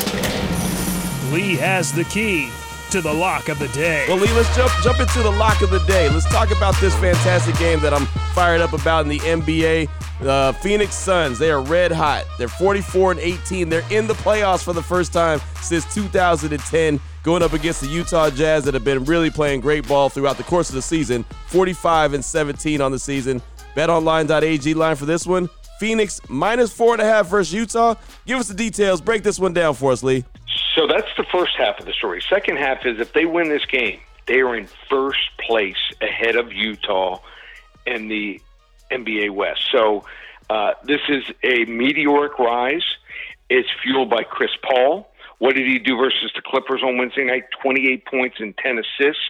Lee 1.33 1.57
has 1.57 1.92
the 1.92 2.04
key 2.04 2.50
to 2.93 3.01
the 3.01 3.13
lock 3.13 3.49
of 3.49 3.59
the 3.59 3.69
day. 3.69 4.05
Well, 4.07 4.19
Lee, 4.19 4.31
let's 4.35 4.55
jump 4.55 4.71
jump 4.83 5.01
into 5.01 5.23
the 5.23 5.31
lock 5.31 5.63
of 5.63 5.71
the 5.71 5.79
day. 5.87 6.11
Let's 6.11 6.31
talk 6.31 6.51
about 6.51 6.79
this 6.79 6.95
fantastic 6.97 7.57
game 7.57 7.81
that 7.81 7.95
I'm 7.95 8.05
fired 8.35 8.61
up 8.61 8.75
about 8.75 9.05
in 9.05 9.09
the 9.09 9.19
NBA. 9.21 9.89
Uh, 10.21 10.53
Phoenix 10.53 10.95
Suns, 10.95 11.39
they 11.39 11.51
are 11.51 11.63
red 11.63 11.91
hot. 11.91 12.27
They're 12.37 12.49
44 12.49 13.13
and 13.13 13.21
18. 13.21 13.71
They're 13.71 13.83
in 13.91 14.07
the 14.07 14.13
playoffs 14.13 14.63
for 14.63 14.75
the 14.75 14.83
first 14.83 15.11
time 15.11 15.41
since 15.63 15.93
2010, 15.95 17.01
going 17.23 17.43
up 17.43 17.55
against 17.55 17.81
the 17.81 17.87
Utah 17.87 18.29
Jazz 18.29 18.65
that 18.65 18.75
have 18.75 18.85
been 18.85 19.05
really 19.05 19.31
playing 19.31 19.63
great 19.63 19.89
ball 19.89 20.11
throughout 20.11 20.37
the 20.37 20.45
course 20.45 20.69
of 20.69 20.75
the 20.75 20.83
season. 20.83 21.25
45 21.47 22.13
and 22.13 22.23
17 22.23 22.83
on 22.83 22.93
the 22.93 22.99
season. 22.99 23.41
BetOnline.ag 23.75 24.75
line 24.75 24.97
for 24.97 25.07
this 25.07 25.27
one. 25.27 25.49
Phoenix 25.79 26.21
minus 26.29 26.71
four 26.71 26.93
and 26.93 27.01
a 27.01 27.07
half 27.07 27.27
versus 27.27 27.55
Utah. 27.55 27.95
Give 28.27 28.39
us 28.39 28.49
the 28.49 28.55
details. 28.55 29.01
Break 29.01 29.23
this 29.23 29.39
one 29.39 29.55
down 29.55 29.73
for 29.73 29.93
us, 29.93 30.03
Lee. 30.03 30.27
So 30.75 30.87
that's 30.87 31.09
the 31.17 31.25
first 31.25 31.52
half 31.57 31.79
of 31.81 31.87
the 31.87 31.93
story. 31.93 32.23
Second 32.29 32.57
half 32.57 32.87
is 32.87 32.99
if 32.99 33.12
they 33.12 33.26
win 33.26 33.49
this 33.49 33.64
game, 33.67 34.00
they 34.26 34.41
are 34.41 34.57
in 34.57 34.69
first 34.88 35.31
place 35.47 35.76
ahead 36.00 36.37
of 36.37 36.52
Utah 36.52 37.21
in 37.87 38.09
the 38.09 38.41
NBA 38.91 39.31
West. 39.31 39.62
So 39.71 40.05
uh, 40.49 40.73
this 40.85 41.00
is 41.09 41.25
a 41.43 41.64
meteoric 41.64 42.38
rise. 42.38 42.85
It's 43.50 43.69
fueled 43.83 44.11
by 44.11 44.23
Chris 44.23 44.50
Paul. 44.62 45.09
What 45.38 45.57
did 45.57 45.67
he 45.67 45.79
do 45.79 45.97
versus 45.97 46.31
the 46.35 46.43
Clippers 46.43 46.83
on 46.85 46.99
Wednesday 46.99 47.25
night? 47.25 47.45
28 47.62 48.07
points 48.07 48.37
and 48.38 48.57
10 48.57 48.79
assists. 48.79 49.23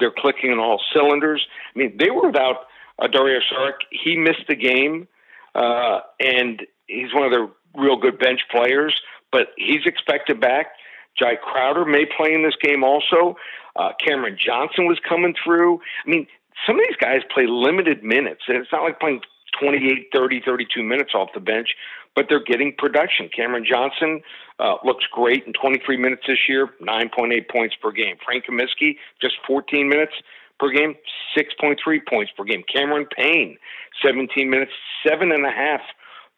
They're 0.00 0.10
clicking 0.10 0.50
on 0.50 0.58
all 0.58 0.80
cylinders. 0.92 1.46
I 1.74 1.78
mean, 1.78 1.96
they 1.96 2.10
were 2.10 2.26
without 2.26 2.66
uh, 2.98 3.06
Dario 3.06 3.40
Saric. 3.40 3.74
He 3.90 4.16
missed 4.16 4.46
the 4.48 4.56
game, 4.56 5.06
uh, 5.54 6.00
and 6.18 6.66
he's 6.86 7.14
one 7.14 7.24
of 7.24 7.30
their 7.30 7.48
real 7.76 7.96
good 7.96 8.18
bench 8.18 8.40
players, 8.50 9.00
but 9.30 9.48
he's 9.56 9.86
expected 9.86 10.40
back. 10.40 10.72
Jae 11.20 11.40
Crowder 11.40 11.84
may 11.84 12.04
play 12.04 12.32
in 12.32 12.42
this 12.42 12.56
game 12.62 12.82
also. 12.84 13.36
Uh, 13.76 13.90
Cameron 14.04 14.36
Johnson 14.38 14.86
was 14.86 14.98
coming 15.06 15.34
through. 15.42 15.80
I 16.06 16.10
mean, 16.10 16.26
some 16.66 16.76
of 16.76 16.82
these 16.88 16.96
guys 16.96 17.20
play 17.32 17.46
limited 17.46 18.02
minutes, 18.02 18.42
it's 18.48 18.72
not 18.72 18.82
like 18.82 19.00
playing 19.00 19.20
28, 19.60 20.08
30, 20.14 20.42
32 20.44 20.82
minutes 20.82 21.10
off 21.14 21.30
the 21.34 21.40
bench, 21.40 21.68
but 22.14 22.26
they're 22.28 22.42
getting 22.42 22.74
production. 22.76 23.28
Cameron 23.34 23.64
Johnson 23.68 24.20
uh, 24.58 24.76
looks 24.84 25.04
great 25.12 25.44
in 25.46 25.52
23 25.52 25.96
minutes 25.96 26.22
this 26.26 26.38
year, 26.48 26.68
9.8 26.80 27.48
points 27.50 27.74
per 27.80 27.92
game. 27.92 28.16
Frank 28.24 28.44
Kaminsky, 28.46 28.96
just 29.20 29.34
14 29.46 29.88
minutes 29.88 30.12
per 30.58 30.70
game, 30.70 30.94
6.3 31.36 31.76
points 32.08 32.32
per 32.36 32.44
game. 32.44 32.62
Cameron 32.72 33.06
Payne, 33.16 33.56
17 34.04 34.48
minutes, 34.50 34.72
seven 35.06 35.32
and 35.32 35.46
a 35.46 35.50
half 35.50 35.80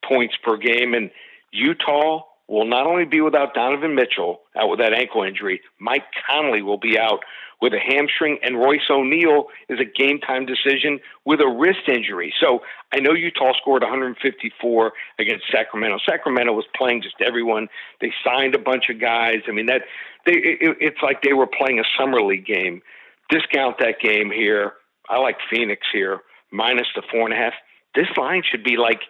points 0.07 0.35
per 0.43 0.57
game. 0.57 0.95
And 0.95 1.11
Utah 1.53 2.23
will 2.53 2.67
not 2.67 2.87
only 2.87 3.07
be 3.07 3.23
without 3.23 3.55
Donovan 3.55 3.95
Mitchell 3.95 4.41
out 4.55 4.69
with 4.69 4.79
that 4.79 4.93
ankle 4.93 5.23
injury, 5.23 5.63
Mike 5.81 6.05
Conley 6.29 6.61
will 6.61 6.79
be 6.79 6.99
out 6.99 7.21
with 7.63 7.73
a 7.73 7.79
hamstring, 7.79 8.39
and 8.43 8.59
Royce 8.59 8.91
O'Neale 8.91 9.47
is 9.71 9.79
a 9.81 9.85
game 9.85 10.19
time 10.19 10.45
decision 10.45 11.01
with 11.25 11.41
a 11.41 11.49
wrist 11.49 11.89
injury. 11.89 12.35
So 12.41 12.61
I 12.93 13.01
know 13.01 13.13
Utah 13.13 13.53
scored 13.59 13.83
154 13.83 14.93
against 15.19 15.45
Sacramento. 15.51 15.99
Sacramento 16.07 16.53
was 16.53 16.67
playing 16.77 17.03
just 17.03 17.15
everyone. 17.25 17.69
They 18.01 18.13
signed 18.23 18.55
a 18.55 18.59
bunch 18.59 18.91
of 18.91 19.01
guys. 19.01 19.43
I 19.49 19.53
mean 19.53 19.67
that 19.67 19.83
they 20.27 20.33
it, 20.33 20.77
it's 20.81 21.03
like 21.03 21.23
they 21.23 21.33
were 21.33 21.47
playing 21.47 21.79
a 21.79 21.85
summer 21.99 22.21
league 22.21 22.45
game. 22.45 22.83
Discount 23.31 23.79
that 23.79 24.01
game 24.03 24.31
here. 24.31 24.75
I 25.09 25.19
like 25.19 25.37
Phoenix 25.51 25.87
here 25.91 26.21
minus 26.51 26.89
the 26.95 27.03
four 27.11 27.25
and 27.25 27.33
a 27.33 27.37
half. 27.37 27.55
This 27.95 28.09
line 28.17 28.43
should 28.49 28.65
be 28.65 28.77
like 28.77 29.01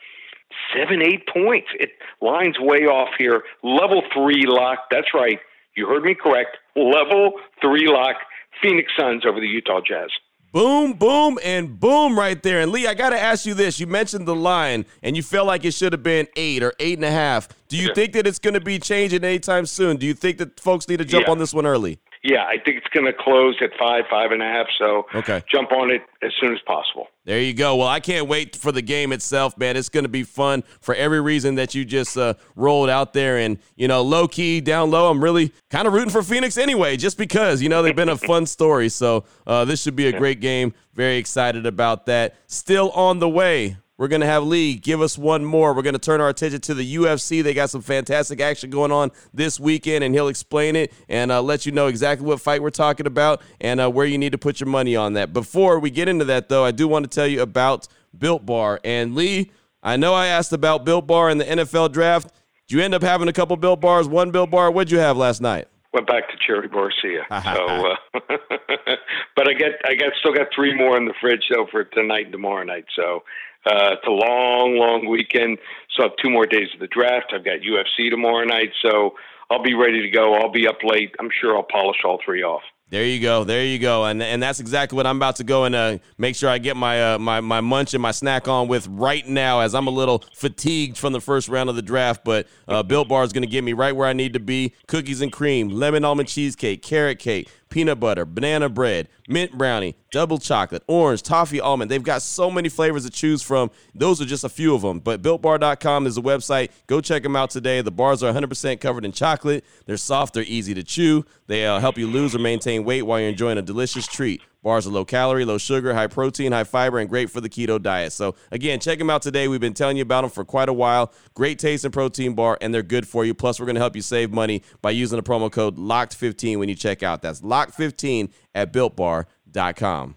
seven, 0.77 1.03
eight 1.03 1.27
points. 1.27 1.69
It 1.79 1.91
lines 2.21 2.59
way 2.59 2.87
off 2.87 3.11
here. 3.19 3.43
Level 3.63 4.03
three 4.13 4.45
lock. 4.47 4.81
That's 4.91 5.15
right. 5.15 5.39
You 5.77 5.87
heard 5.87 6.03
me 6.03 6.15
correct. 6.15 6.57
Level 6.77 7.33
three 7.61 7.87
lock 7.89 8.17
Phoenix 8.63 8.93
Suns 8.99 9.25
over 9.27 9.41
the 9.41 9.47
Utah 9.47 9.81
Jazz. 9.87 10.11
Boom, 10.53 10.93
boom, 10.93 11.39
and 11.43 11.81
boom 11.81 12.19
right 12.19 12.43
there. 12.43 12.61
And 12.61 12.71
Lee, 12.71 12.87
I 12.87 12.93
got 12.93 13.11
to 13.11 13.19
ask 13.19 13.47
you 13.47 13.55
this. 13.55 13.81
You 13.81 13.87
mentioned 13.87 14.29
the 14.29 14.35
line, 14.35 14.85
and 15.03 15.17
you 15.17 15.23
felt 15.23 15.47
like 15.47 15.65
it 15.65 15.73
should 15.73 15.95
have 15.95 16.03
been 16.03 16.29
eight 16.37 16.63
or 16.63 16.75
eight 16.79 16.99
and 16.99 17.07
a 17.07 17.11
half. 17.11 17.49
Do 17.69 17.79
you 17.79 17.89
yeah. 17.89 17.95
think 17.95 18.13
that 18.13 18.27
it's 18.27 18.39
going 18.39 18.53
to 18.53 18.61
be 18.61 18.79
changing 18.79 19.25
anytime 19.25 19.65
soon? 19.65 19.97
Do 19.97 20.05
you 20.05 20.13
think 20.13 20.37
that 20.39 20.61
folks 20.61 20.89
need 20.89 20.99
to 20.99 21.07
jump 21.07 21.25
yeah. 21.25 21.33
on 21.33 21.39
this 21.39 21.55
one 21.55 21.65
early? 21.65 22.01
Yeah, 22.25 22.45
I 22.45 22.59
think 22.65 22.77
it's 22.77 22.87
going 22.95 23.07
to 23.07 23.13
close 23.13 23.57
at 23.61 23.71
five, 23.77 24.05
five 24.09 24.31
and 24.31 24.41
a 24.41 24.47
half. 24.47 24.67
So 24.79 25.07
okay. 25.13 25.43
jump 25.53 25.73
on 25.73 25.91
it 25.91 26.03
as 26.23 26.31
soon 26.41 26.53
as 26.53 26.61
possible. 26.65 27.09
There 27.25 27.41
you 27.41 27.53
go. 27.53 27.77
Well, 27.77 27.89
I 27.89 27.99
can't 27.99 28.29
wait 28.29 28.55
for 28.55 28.71
the 28.71 28.83
game 28.83 29.13
itself, 29.13 29.59
man. 29.59 29.77
It's 29.77 29.89
going 29.89 30.05
to 30.05 30.09
be 30.09 30.23
fun 30.23 30.63
for 30.81 30.95
every 30.95 31.21
reason 31.21 31.57
that 31.57 31.75
you 31.75 31.85
just 31.85 32.17
uh, 32.17 32.35
rolled 32.55 32.91
out 32.91 33.13
there. 33.13 33.39
And, 33.39 33.59
you 33.75 33.89
know, 33.89 34.03
low 34.03 34.29
key, 34.29 34.61
down 34.61 34.93
low, 34.93 35.11
I'm 35.11 35.23
really 35.23 35.53
kind 35.71 35.89
of 35.89 35.95
rooting 35.95 36.11
for 36.11 36.23
Phoenix 36.23 36.57
anyway, 36.59 36.97
just 36.97 37.19
because, 37.19 37.61
you 37.61 37.69
know, 37.69 37.83
they've 37.83 37.97
been 37.97 38.09
a 38.09 38.17
fun 38.17 38.47
story. 38.47 38.89
So 38.89 39.25
uh, 39.47 39.65
this 39.65 39.83
should 39.83 39.97
be 39.97 40.07
a 40.07 40.17
great 40.17 40.41
game. 40.41 40.75
Very 40.95 41.17
excited 41.17 41.67
about 41.67 42.07
that. 42.07 42.37
Still 42.47 42.91
on 42.91 43.19
the 43.19 43.29
way. 43.29 43.77
We're 44.03 44.09
going 44.09 44.23
to 44.23 44.27
have 44.27 44.43
Lee 44.43 44.75
give 44.75 45.01
us 45.01 45.17
one 45.17 45.45
more. 45.45 45.73
We're 45.73 45.83
going 45.83 45.93
to 45.93 46.01
turn 46.01 46.21
our 46.21 46.29
attention 46.29 46.61
to 46.63 46.75
the 46.75 46.97
UFC. 46.97 47.41
They 47.41 47.55
got 47.55 47.71
some 47.71 47.83
fantastic 47.83 48.41
action 48.41 48.69
going 48.69 48.91
on 48.91 49.13
this 49.33 49.61
weekend, 49.61 50.03
and 50.03 50.13
he'll 50.13 50.27
explain 50.27 50.75
it 50.75 50.93
and 51.09 51.31
uh, 51.31 51.41
let 51.41 51.67
you 51.67 51.71
know 51.71 51.87
exactly 51.87 52.27
what 52.27 52.41
fight 52.41 52.63
we're 52.63 52.71
talking 52.71 53.07
about 53.07 53.41
and 53.61 53.81
uh, 53.81 53.89
where 53.89 54.05
you 54.05 54.19
need 54.19 54.33
to 54.33 54.39
put 54.39 54.59
your 54.59 54.67
money 54.67 54.97
on 54.97 55.13
that. 55.13 55.33
Before 55.33 55.79
we 55.79 55.89
get 55.89 56.09
into 56.09 56.25
that, 56.25 56.49
though, 56.49 56.65
I 56.65 56.73
do 56.73 56.89
want 56.89 57.09
to 57.09 57.15
tell 57.15 57.29
you 57.29 57.43
about 57.43 57.87
Built 58.19 58.45
Bar. 58.45 58.81
And 58.83 59.15
Lee, 59.15 59.53
I 59.85 59.97
know 59.97 60.15
I 60.15 60.27
asked 60.27 60.53
about 60.53 60.85
Built 60.85 61.07
Bar 61.07 61.31
in 61.31 61.39
the 61.39 61.45
NFL 61.45 61.93
draft. 61.93 62.33
Did 62.67 62.79
you 62.79 62.83
end 62.83 62.95
up 62.95 63.03
having 63.03 63.29
a 63.29 63.33
couple 63.33 63.57
Built 63.57 63.81
Bars, 63.81 64.09
one 64.09 64.33
Built 64.33 64.51
Bar? 64.51 64.73
What'd 64.73 64.91
you 64.91 64.99
have 64.99 65.17
last 65.17 65.41
night? 65.41 65.69
Went 65.95 66.09
back 66.09 66.29
to 66.29 66.37
Cherry 66.45 66.69
Garcia. 66.69 67.25
so, 67.31 67.93
uh, 67.93 68.21
but 69.37 69.49
I 69.49 69.53
get 69.53 69.73
I 69.85 69.95
got 69.95 70.13
still 70.19 70.35
got 70.35 70.49
three 70.53 70.75
more 70.75 70.97
in 70.97 71.05
the 71.05 71.15
fridge 71.21 71.45
though 71.55 71.69
for 71.71 71.85
tonight 71.85 72.25
and 72.25 72.33
tomorrow 72.33 72.65
night. 72.65 72.87
So 72.97 73.23
uh, 73.67 73.95
it's 73.95 74.07
a 74.07 74.11
long, 74.11 74.77
long 74.77 75.09
weekend. 75.09 75.59
So 75.97 76.03
I 76.03 76.07
have 76.07 76.17
two 76.23 76.31
more 76.31 76.47
days 76.47 76.69
of 76.75 76.81
the 76.81 76.89
draft. 76.89 77.33
I've 77.35 77.45
got 77.45 77.61
UFC 77.61 78.11
tomorrow 78.11 78.45
night, 78.45 78.71
so 78.83 79.15
I'll 79.51 79.63
be 79.63 79.75
ready 79.75 80.03
to 80.03 80.11
go. 80.11 80.35
I'll 80.35 80.51
be 80.51 80.67
up 80.67 80.79
late. 80.83 81.15
I'm 81.21 81.31
sure 81.41 81.57
I'll 81.57 81.63
polish 81.63 81.99
all 82.05 82.19
three 82.25 82.43
off. 82.43 82.63
There 82.93 83.07
you 83.07 83.21
go. 83.21 83.43
There 83.43 83.65
you 83.65 83.79
go. 83.79 84.05
And 84.05 84.23
and 84.23 84.43
that's 84.43 84.61
exactly 84.61 84.97
what 84.97 85.07
I'm 85.07 85.17
about 85.17 85.37
to 85.37 85.45
go 85.45 85.65
and 85.65 85.75
uh, 85.75 85.97
make 86.19 86.37
sure 86.37 86.51
I 86.51 86.59
get 86.59 86.77
my 86.77 87.15
uh, 87.15 87.19
my 87.19 87.41
my 87.41 87.63
munch 87.63 87.95
and 87.95 88.03
my 88.03 88.11
snack 88.11 88.49
on 88.49 88.69
with 88.69 88.87
right 88.87 89.27
now 89.27 89.61
as 89.61 89.75
I'm 89.75 89.87
a 89.87 89.91
little 89.91 90.23
fatigued 90.35 90.99
from 90.99 91.15
the 91.15 91.21
first 91.21 91.49
round 91.49 91.71
of 91.71 91.77
the 91.77 91.81
draft. 91.81 92.23
But 92.23 92.49
uh, 92.69 92.83
Built 92.83 93.09
Bar 93.09 93.25
is 93.25 93.33
going 93.33 93.45
to 93.45 93.49
get 93.49 93.65
me 93.65 93.73
right 93.73 93.97
where 93.97 94.07
I 94.07 94.13
need 94.13 94.35
to 94.35 94.41
be. 94.41 94.75
Cookies 94.89 95.23
and 95.23 95.33
cream, 95.33 95.71
lemon 95.71 96.05
almond 96.05 96.29
cheesecake, 96.29 96.83
carrot 96.83 97.19
cake, 97.19 97.49
peanut 97.73 97.99
butter, 97.99 98.27
banana 98.27 98.69
bread, 98.69 99.09
mint 99.27 99.57
brownie, 99.57 99.97
double 100.11 100.39
chocolate, 100.39 100.83
orange, 100.87 101.23
toffee 101.23 101.59
almond. 101.59 101.91
They've 101.91 102.03
got 102.03 102.21
so 102.21 102.51
many 102.51 102.69
flavors 102.69 103.05
to 103.05 103.11
choose 103.11 103.43
from. 103.43 103.71
Those 103.95 104.21
are 104.21 104.27
just 104.27 104.45
a 104.45 104.51
few 104.51 104.75
of 104.75 104.83
them. 104.83 105.01
But 105.01 105.23
builtbar.com 105.23 106.07
is 106.07 106.19
a 106.19 106.21
website. 106.21 106.71
Go 106.87 107.01
check 107.01 107.23
them 107.23 107.35
out 107.35 107.49
today. 107.49 107.81
The 107.81 107.91
bars 107.91 108.23
are 108.23 108.33
100% 108.33 108.79
covered 108.81 109.07
in 109.07 109.13
chocolate. 109.13 109.65
They're 109.87 109.97
soft, 109.97 110.35
they're 110.35 110.45
easy 110.45 110.75
to 110.75 110.83
chew. 110.83 111.25
They 111.47 111.67
uh, 111.67 111.81
help 111.81 111.97
you 111.97 112.07
lose 112.07 112.35
or 112.35 112.41
maintain 112.41 112.85
weight 112.85 113.03
while 113.03 113.19
you're 113.19 113.31
enjoying 113.31 113.57
a 113.57 113.63
delicious 113.63 114.07
treat. 114.07 114.43
Bars 114.63 114.87
are 114.87 114.91
low 114.91 115.05
calorie, 115.05 115.45
low 115.45 115.59
sugar, 115.59 115.93
high 115.93 116.07
protein, 116.07 116.53
high 116.53 116.65
fiber, 116.65 116.99
and 116.99 117.09
great 117.09 117.31
for 117.31 117.41
the 117.41 117.49
keto 117.49 117.83
diet. 117.83 118.13
So, 118.13 118.37
again, 118.53 118.79
check 118.79 118.99
them 118.99 119.11
out 119.11 119.23
today. 119.23 119.49
We've 119.49 119.61
been 119.61 119.75
telling 119.75 119.97
you 119.97 120.03
about 120.03 120.23
them 120.23 120.31
for 120.31 120.45
quite 120.45 120.69
a 120.69 120.73
while. 120.73 121.13
Great 121.35 121.59
taste 121.59 121.85
and 121.85 121.93
protein 121.93 122.35
bar, 122.35 122.59
and 122.61 122.73
they're 122.73 122.83
good 122.83 123.09
for 123.09 123.25
you. 123.25 123.35
Plus, 123.35 123.59
we're 123.59 123.67
going 123.67 123.75
to 123.75 123.81
help 123.81 123.97
you 123.97 124.03
save 124.03 124.31
money 124.31 124.63
by 124.81 124.93
using 124.93 125.17
the 125.17 125.23
promo 125.23 125.51
code 125.51 125.77
LOCKED15 125.77 126.59
when 126.59 126.69
you 126.69 126.77
check 126.77 127.03
out. 127.03 127.23
That's 127.23 127.41
LOCKED15 127.41 128.31
at 128.55 128.73
builtbar.com. 128.73 130.17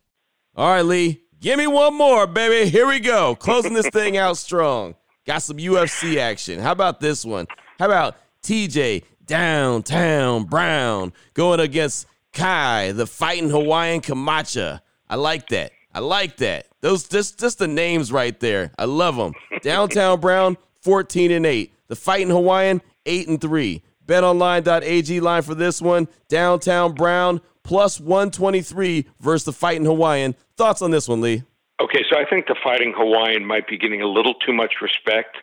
All 0.55 0.67
right, 0.67 0.81
Lee, 0.81 1.21
give 1.39 1.57
me 1.57 1.65
one 1.67 1.93
more, 1.95 2.27
baby. 2.27 2.69
Here 2.69 2.85
we 2.85 2.99
go. 2.99 3.35
Closing 3.35 3.73
this 3.73 3.87
thing 3.93 4.17
out 4.17 4.37
strong. 4.37 4.95
Got 5.25 5.43
some 5.43 5.57
UFC 5.57 6.17
action. 6.17 6.59
How 6.59 6.73
about 6.73 6.99
this 6.99 7.23
one? 7.23 7.47
How 7.79 7.85
about 7.85 8.17
TJ 8.43 9.03
Downtown 9.25 10.43
Brown 10.43 11.13
going 11.33 11.61
against 11.61 12.05
Kai, 12.33 12.91
the 12.91 13.07
fighting 13.07 13.49
Hawaiian 13.49 14.01
Kamaka? 14.01 14.81
I 15.09 15.15
like 15.15 15.47
that. 15.49 15.71
I 15.93 15.99
like 15.99 16.37
that. 16.37 16.67
Those 16.81 17.07
just 17.07 17.39
just 17.39 17.59
the 17.59 17.67
names 17.67 18.11
right 18.11 18.37
there. 18.39 18.71
I 18.77 18.85
love 18.85 19.15
them. 19.15 19.33
Downtown 19.61 20.19
Brown, 20.21 20.57
14 20.81 21.31
and 21.31 21.45
8. 21.45 21.73
The 21.87 21.95
fighting 21.95 22.29
Hawaiian, 22.29 22.81
8 23.05 23.27
and 23.29 23.39
3. 23.41 23.81
BetOnline.ag 24.05 25.19
line 25.21 25.41
for 25.43 25.55
this 25.55 25.81
one. 25.81 26.07
Downtown 26.27 26.93
Brown 26.93 27.39
plus 27.63 27.99
123 27.99 29.07
versus 29.19 29.45
the 29.45 29.53
Fighting 29.53 29.85
Hawaiian. 29.85 30.35
Thoughts 30.57 30.81
on 30.81 30.91
this 30.91 31.07
one, 31.07 31.21
Lee? 31.21 31.43
Okay, 31.81 32.03
so 32.09 32.19
I 32.19 32.25
think 32.29 32.47
the 32.47 32.55
Fighting 32.63 32.93
Hawaiian 32.95 33.45
might 33.45 33.67
be 33.67 33.77
getting 33.77 34.01
a 34.01 34.07
little 34.07 34.35
too 34.35 34.53
much 34.53 34.75
respect. 34.81 35.37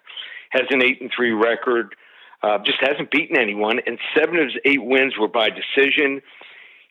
Has 0.51 0.63
an 0.71 0.83
eight 0.83 1.01
and 1.01 1.11
three 1.15 1.33
record, 1.33 1.95
uh, 2.43 2.59
just 2.65 2.79
hasn't 2.81 3.11
beaten 3.11 3.37
anyone, 3.37 3.81
and 3.87 3.99
seven 4.17 4.37
of 4.37 4.45
his 4.45 4.57
eight 4.65 4.85
wins 4.85 5.15
were 5.19 5.29
by 5.29 5.51
decision. 5.51 6.23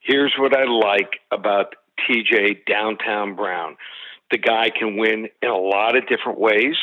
Here's 0.01 0.33
what 0.37 0.55
I 0.55 0.65
like 0.65 1.19
about 1.31 1.75
TJ 2.07 2.65
Downtown 2.65 3.35
Brown: 3.35 3.77
the 4.31 4.37
guy 4.37 4.69
can 4.69 4.97
win 4.97 5.29
in 5.41 5.49
a 5.49 5.57
lot 5.57 5.95
of 5.95 6.07
different 6.07 6.39
ways, 6.39 6.75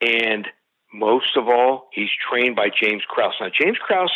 and 0.00 0.46
most 0.92 1.36
of 1.36 1.48
all, 1.48 1.88
he's 1.92 2.08
trained 2.28 2.56
by 2.56 2.68
James 2.68 3.02
Krause. 3.08 3.34
Now, 3.40 3.48
James 3.48 3.78
Krause 3.78 4.12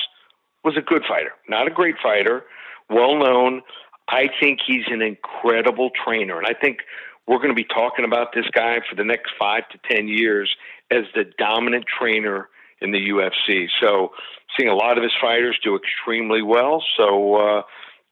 was 0.65 0.77
a 0.77 0.81
good 0.81 1.03
fighter, 1.07 1.33
not 1.49 1.67
a 1.67 1.71
great 1.71 1.97
fighter, 2.03 2.45
well 2.91 3.17
known. 3.17 3.63
I 4.09 4.29
think 4.41 4.61
he's 4.67 4.85
an 4.89 5.03
incredible 5.03 5.91
trainer, 6.05 6.39
and 6.39 6.47
I 6.47 6.59
think 6.59 6.79
we're 7.27 7.39
going 7.39 7.49
to 7.49 7.55
be 7.55 7.65
talking 7.65 8.05
about 8.05 8.35
this 8.35 8.45
guy 8.53 8.81
for 8.89 8.97
the 8.97 9.05
next 9.05 9.33
five 9.39 9.63
to 9.71 9.79
ten 9.91 10.09
years 10.09 10.55
as 10.91 11.05
the 11.15 11.25
dominant 11.39 11.87
trainer 11.87 12.49
in 12.81 12.93
the 12.93 12.99
UFC. 12.99 13.69
So, 13.81 14.11
seeing 14.57 14.69
a 14.69 14.75
lot 14.75 14.99
of 14.99 15.03
his 15.03 15.13
fighters 15.21 15.59
do 15.65 15.77
extremely 15.77 16.43
well. 16.43 16.85
So, 16.99 17.37
uh, 17.37 17.63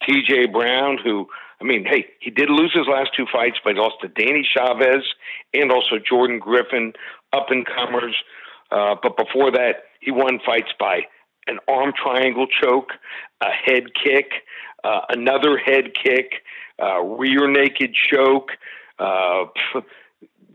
T.J. 0.07 0.47
Brown, 0.47 0.99
who 1.05 1.29
I 1.63 1.65
mean, 1.65 1.85
hey, 1.85 2.07
he 2.19 2.31
did 2.31 2.51
lose 2.51 2.73
his 2.75 2.89
last 2.89 3.11
two 3.17 3.27
fights, 3.33 3.59
but 3.63 3.75
he 3.75 3.81
lost 3.81 3.97
to 4.03 4.09
Danny 4.09 4.43
Chavez 4.43 5.05
and 5.55 5.71
also 5.71 5.97
Jordan 6.05 6.41
Griffin, 6.41 6.93
up 7.33 7.47
and 7.51 7.65
comers. 7.65 8.17
Uh, 8.73 8.97
but 9.01 9.17
before 9.17 9.53
that, 9.53 9.85
he 10.01 10.11
won 10.11 10.41
fights 10.45 10.73
by 10.81 11.03
an 11.47 11.59
arm 11.69 11.93
triangle 12.01 12.47
choke, 12.47 12.93
a 13.41 13.51
head 13.51 13.85
kick, 13.95 14.31
uh, 14.85 15.01
another 15.09 15.59
head 15.59 15.93
kick, 15.95 16.43
uh, 16.83 17.01
rear 17.01 17.51
naked 17.51 17.95
choke, 17.95 18.51
uh, 18.99 19.45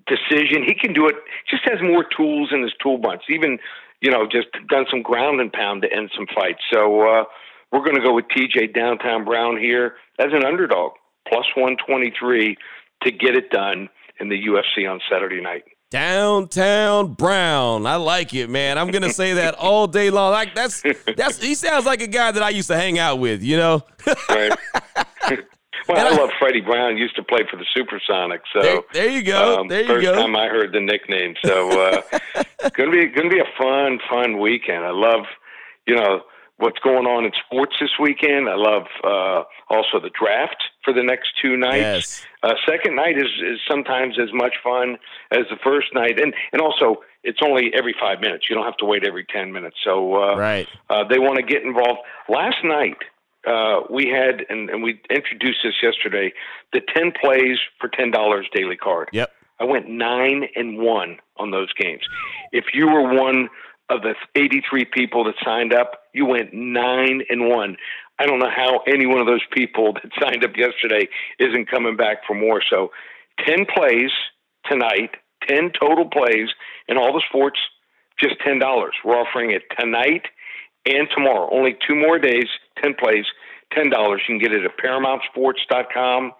decision. 0.07 0.63
He 0.63 0.73
can 0.73 0.93
do 0.93 1.07
it. 1.07 1.15
Just 1.49 1.63
has 1.65 1.81
more 1.81 2.05
tools 2.15 2.49
in 2.51 2.61
his 2.61 2.73
toolbox. 2.81 3.25
Even 3.29 3.59
you 4.01 4.11
know, 4.11 4.27
just 4.31 4.47
done 4.69 4.85
some 4.89 5.01
ground 5.01 5.41
and 5.41 5.51
pound 5.51 5.81
to 5.81 5.91
end 5.91 6.11
some 6.15 6.27
fights. 6.35 6.61
So 6.71 7.01
uh, 7.01 7.23
we're 7.71 7.83
going 7.83 7.95
to 7.95 8.01
go 8.01 8.13
with 8.13 8.25
TJ 8.25 8.73
Downtown 8.73 9.25
Brown 9.25 9.57
here 9.57 9.95
as 10.19 10.27
an 10.31 10.45
underdog, 10.45 10.93
plus 11.27 11.45
one 11.55 11.77
twenty 11.85 12.13
three 12.17 12.57
to 13.03 13.11
get 13.11 13.35
it 13.35 13.49
done 13.49 13.89
in 14.19 14.29
the 14.29 14.35
UFC 14.35 14.89
on 14.89 14.99
Saturday 15.09 15.41
night. 15.41 15.63
Downtown 15.89 17.13
Brown. 17.13 17.85
I 17.85 17.95
like 17.95 18.33
it, 18.33 18.49
man. 18.49 18.77
I'm 18.77 18.91
gonna 18.91 19.13
say 19.13 19.33
that 19.33 19.55
all 19.59 19.87
day 19.87 20.09
long. 20.09 20.31
Like 20.31 20.53
that's 20.53 20.83
that's 21.15 21.41
he 21.41 21.55
sounds 21.55 21.85
like 21.85 22.01
a 22.01 22.07
guy 22.07 22.31
that 22.31 22.43
I 22.43 22.49
used 22.49 22.67
to 22.67 22.75
hang 22.75 22.99
out 22.99 23.19
with, 23.19 23.41
you 23.41 23.55
know? 23.55 23.83
right. 24.29 24.51
well, 25.87 26.13
I, 26.13 26.17
love 26.17 26.29
Freddie 26.39 26.59
Brown. 26.59 26.97
Used 26.97 27.15
to 27.15 27.23
play 27.23 27.39
for 27.49 27.55
the 27.55 27.65
Supersonics. 27.75 28.41
So 28.51 28.61
there, 28.61 28.81
there 28.91 29.09
you 29.09 29.23
go. 29.23 29.61
Um, 29.61 29.69
there 29.69 29.81
you 29.81 29.87
first 29.87 30.05
go. 30.05 30.15
time 30.15 30.35
I 30.35 30.47
heard 30.47 30.73
the 30.73 30.81
nickname. 30.81 31.35
So 31.45 31.81
uh, 31.81 32.01
gonna 32.73 32.91
be 32.91 33.05
gonna 33.07 33.29
be 33.29 33.39
a 33.39 33.57
fun, 33.57 33.99
fun 34.09 34.39
weekend. 34.39 34.83
I 34.83 34.91
love, 34.91 35.25
you 35.85 35.95
know, 35.95 36.23
what's 36.57 36.79
going 36.79 37.05
on 37.05 37.23
in 37.25 37.31
sports 37.45 37.75
this 37.79 37.91
weekend. 37.99 38.49
I 38.49 38.55
love 38.55 38.87
uh, 39.03 39.43
also 39.69 39.99
the 40.01 40.09
draft 40.09 40.63
for 40.83 40.93
the 40.93 41.03
next 41.03 41.29
two 41.41 41.55
nights. 41.55 42.23
Yes. 42.23 42.25
Uh, 42.43 42.53
second 42.67 42.95
night 42.95 43.17
is, 43.17 43.31
is 43.43 43.59
sometimes 43.67 44.17
as 44.19 44.29
much 44.33 44.55
fun 44.63 44.97
as 45.31 45.45
the 45.49 45.57
first 45.63 45.87
night, 45.93 46.19
and 46.19 46.33
and 46.51 46.61
also 46.61 47.01
it's 47.23 47.39
only 47.43 47.71
every 47.73 47.95
five 47.99 48.19
minutes. 48.21 48.45
You 48.49 48.55
don't 48.55 48.65
have 48.65 48.77
to 48.77 48.85
wait 48.85 49.05
every 49.05 49.25
ten 49.25 49.51
minutes. 49.51 49.77
So 49.83 50.15
uh, 50.15 50.35
right, 50.37 50.67
uh, 50.89 51.03
they 51.07 51.19
want 51.19 51.37
to 51.37 51.43
get 51.43 51.63
involved. 51.63 51.99
Last 52.29 52.57
night 52.63 52.97
uh, 53.47 53.81
we 53.89 54.09
had, 54.09 54.45
and, 54.49 54.69
and 54.69 54.83
we 54.83 55.01
introduced 55.09 55.59
this 55.63 55.75
yesterday, 55.81 56.33
the 56.73 56.81
ten 56.95 57.11
plays 57.11 57.57
for 57.79 57.89
ten 57.89 58.11
dollars 58.11 58.47
daily 58.53 58.77
card. 58.77 59.09
Yep. 59.13 59.31
I 59.59 59.63
went 59.63 59.89
nine 59.89 60.43
and 60.55 60.77
one 60.77 61.17
on 61.37 61.49
those 61.49 61.73
games. 61.73 62.01
If 62.51 62.65
you 62.73 62.87
were 62.87 63.13
one 63.19 63.49
of 63.89 64.01
the 64.01 64.15
83 64.35 64.85
people 64.85 65.23
that 65.25 65.35
signed 65.43 65.73
up, 65.73 66.03
you 66.13 66.25
went 66.25 66.53
nine 66.53 67.21
and 67.29 67.47
one. 67.47 67.77
I 68.19 68.25
don't 68.25 68.39
know 68.39 68.49
how 68.53 68.81
any 68.87 69.05
one 69.05 69.21
of 69.21 69.27
those 69.27 69.45
people 69.51 69.93
that 69.93 70.11
signed 70.21 70.43
up 70.43 70.57
yesterday 70.57 71.07
isn't 71.39 71.69
coming 71.69 71.95
back 71.95 72.25
for 72.27 72.33
more. 72.33 72.61
So, 72.69 72.91
10 73.45 73.65
plays 73.73 74.09
tonight, 74.65 75.11
10 75.47 75.71
total 75.79 76.09
plays 76.09 76.49
in 76.87 76.97
all 76.97 77.13
the 77.13 77.21
sports, 77.29 77.59
just 78.19 78.35
$10. 78.39 78.59
We're 79.05 79.13
offering 79.13 79.51
it 79.51 79.61
tonight 79.79 80.23
and 80.87 81.07
tomorrow. 81.15 81.47
Only 81.51 81.77
two 81.87 81.95
more 81.95 82.17
days, 82.17 82.47
10 82.81 82.95
plays, 82.95 83.25
$10. 83.77 83.85
You 83.91 84.17
can 84.25 84.39
get 84.39 84.53
it 84.53 84.65
at 84.65 84.77
ParamountSports.com 84.77 86.31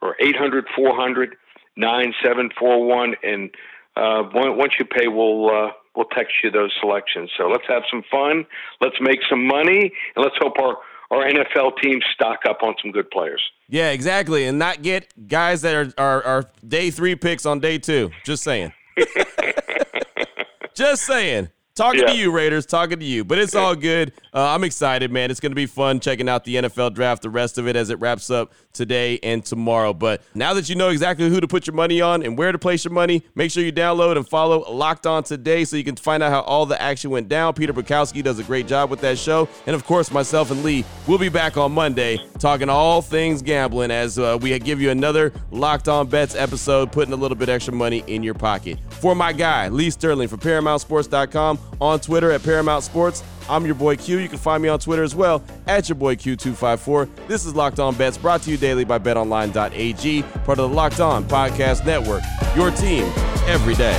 or 0.00 0.16
800 0.18 0.64
400 0.74 1.36
9741. 1.76 3.14
And 3.22 3.50
uh, 3.96 4.22
once 4.32 4.72
you 4.78 4.84
pay, 4.86 5.08
we'll. 5.08 5.50
Uh, 5.50 5.70
we'll 5.96 6.06
text 6.06 6.34
you 6.42 6.50
those 6.50 6.72
selections. 6.80 7.30
So 7.36 7.48
let's 7.48 7.64
have 7.68 7.82
some 7.90 8.02
fun. 8.10 8.46
Let's 8.80 8.96
make 9.00 9.20
some 9.28 9.46
money, 9.46 9.92
and 10.16 10.24
let's 10.24 10.36
hope 10.40 10.58
our 10.58 10.78
our 11.12 11.26
NFL 11.26 11.72
teams 11.82 12.04
stock 12.14 12.40
up 12.48 12.58
on 12.62 12.74
some 12.80 12.92
good 12.92 13.10
players. 13.10 13.42
Yeah, 13.68 13.90
exactly, 13.90 14.46
and 14.46 14.58
not 14.58 14.82
get 14.82 15.12
guys 15.28 15.62
that 15.62 15.74
are 15.74 15.92
are, 15.98 16.22
are 16.22 16.50
day 16.66 16.90
three 16.90 17.16
picks 17.16 17.46
on 17.46 17.60
day 17.60 17.78
two. 17.78 18.10
Just 18.24 18.42
saying. 18.42 18.72
Just 20.74 21.02
saying. 21.04 21.48
Talking 21.80 22.00
yeah. 22.00 22.12
to 22.12 22.16
you, 22.18 22.30
Raiders. 22.30 22.66
Talking 22.66 22.98
to 22.98 23.04
you. 23.06 23.24
But 23.24 23.38
it's 23.38 23.54
all 23.54 23.74
good. 23.74 24.12
Uh, 24.34 24.50
I'm 24.50 24.64
excited, 24.64 25.10
man. 25.10 25.30
It's 25.30 25.40
going 25.40 25.52
to 25.52 25.56
be 25.56 25.64
fun 25.64 25.98
checking 25.98 26.28
out 26.28 26.44
the 26.44 26.56
NFL 26.56 26.92
draft, 26.92 27.22
the 27.22 27.30
rest 27.30 27.56
of 27.56 27.66
it 27.66 27.74
as 27.74 27.88
it 27.88 27.98
wraps 28.00 28.28
up 28.28 28.52
today 28.74 29.18
and 29.22 29.42
tomorrow. 29.42 29.94
But 29.94 30.20
now 30.34 30.52
that 30.52 30.68
you 30.68 30.74
know 30.74 30.90
exactly 30.90 31.30
who 31.30 31.40
to 31.40 31.48
put 31.48 31.66
your 31.66 31.72
money 31.72 32.02
on 32.02 32.22
and 32.22 32.36
where 32.36 32.52
to 32.52 32.58
place 32.58 32.84
your 32.84 32.92
money, 32.92 33.24
make 33.34 33.50
sure 33.50 33.64
you 33.64 33.72
download 33.72 34.18
and 34.18 34.28
follow 34.28 34.70
Locked 34.70 35.06
On 35.06 35.22
today 35.22 35.64
so 35.64 35.74
you 35.74 35.82
can 35.82 35.96
find 35.96 36.22
out 36.22 36.30
how 36.30 36.42
all 36.42 36.66
the 36.66 36.80
action 36.80 37.08
went 37.08 37.30
down. 37.30 37.54
Peter 37.54 37.72
Bukowski 37.72 38.22
does 38.22 38.38
a 38.38 38.44
great 38.44 38.66
job 38.66 38.90
with 38.90 39.00
that 39.00 39.16
show. 39.16 39.48
And 39.66 39.74
of 39.74 39.86
course, 39.86 40.10
myself 40.10 40.50
and 40.50 40.62
Lee 40.62 40.84
will 41.08 41.16
be 41.16 41.30
back 41.30 41.56
on 41.56 41.72
Monday 41.72 42.18
talking 42.38 42.68
all 42.68 43.00
things 43.00 43.40
gambling 43.40 43.90
as 43.90 44.18
uh, 44.18 44.36
we 44.38 44.58
give 44.58 44.82
you 44.82 44.90
another 44.90 45.32
Locked 45.50 45.88
On 45.88 46.06
Bets 46.06 46.34
episode, 46.34 46.92
putting 46.92 47.14
a 47.14 47.16
little 47.16 47.38
bit 47.38 47.48
extra 47.48 47.72
money 47.72 48.04
in 48.06 48.22
your 48.22 48.34
pocket. 48.34 48.78
For 48.90 49.14
my 49.14 49.32
guy, 49.32 49.68
Lee 49.68 49.88
Sterling 49.88 50.28
from 50.28 50.40
ParamountSports.com 50.40 51.69
on 51.80 52.00
Twitter 52.00 52.30
at 52.30 52.42
Paramount 52.42 52.84
Sports. 52.84 53.22
I'm 53.48 53.66
your 53.66 53.74
boy 53.74 53.96
Q. 53.96 54.18
You 54.18 54.28
can 54.28 54.38
find 54.38 54.62
me 54.62 54.68
on 54.68 54.78
Twitter 54.78 55.02
as 55.02 55.14
well 55.14 55.42
at 55.66 55.88
your 55.88 55.96
boy 55.96 56.16
Q254. 56.16 57.08
This 57.26 57.44
is 57.44 57.54
Locked 57.54 57.80
On 57.80 57.94
Bets 57.94 58.18
brought 58.18 58.42
to 58.42 58.50
you 58.50 58.56
daily 58.56 58.84
by 58.84 58.98
BetOnline.ag, 58.98 60.22
part 60.22 60.58
of 60.58 60.70
the 60.70 60.76
Locked 60.76 61.00
On 61.00 61.24
Podcast 61.24 61.84
Network. 61.84 62.22
Your 62.54 62.70
team 62.70 63.04
every 63.46 63.74
day. 63.74 63.98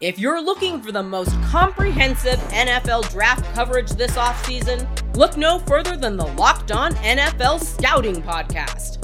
If 0.00 0.18
you're 0.18 0.42
looking 0.42 0.82
for 0.82 0.92
the 0.92 1.02
most 1.02 1.30
comprehensive 1.44 2.38
NFL 2.50 3.10
draft 3.10 3.44
coverage 3.54 3.90
this 3.92 4.16
offseason, 4.16 4.86
look 5.16 5.36
no 5.36 5.60
further 5.60 5.96
than 5.96 6.16
the 6.16 6.26
Locked 6.26 6.72
On 6.72 6.92
NFL 6.96 7.60
Scouting 7.62 8.20
Podcast. 8.20 9.03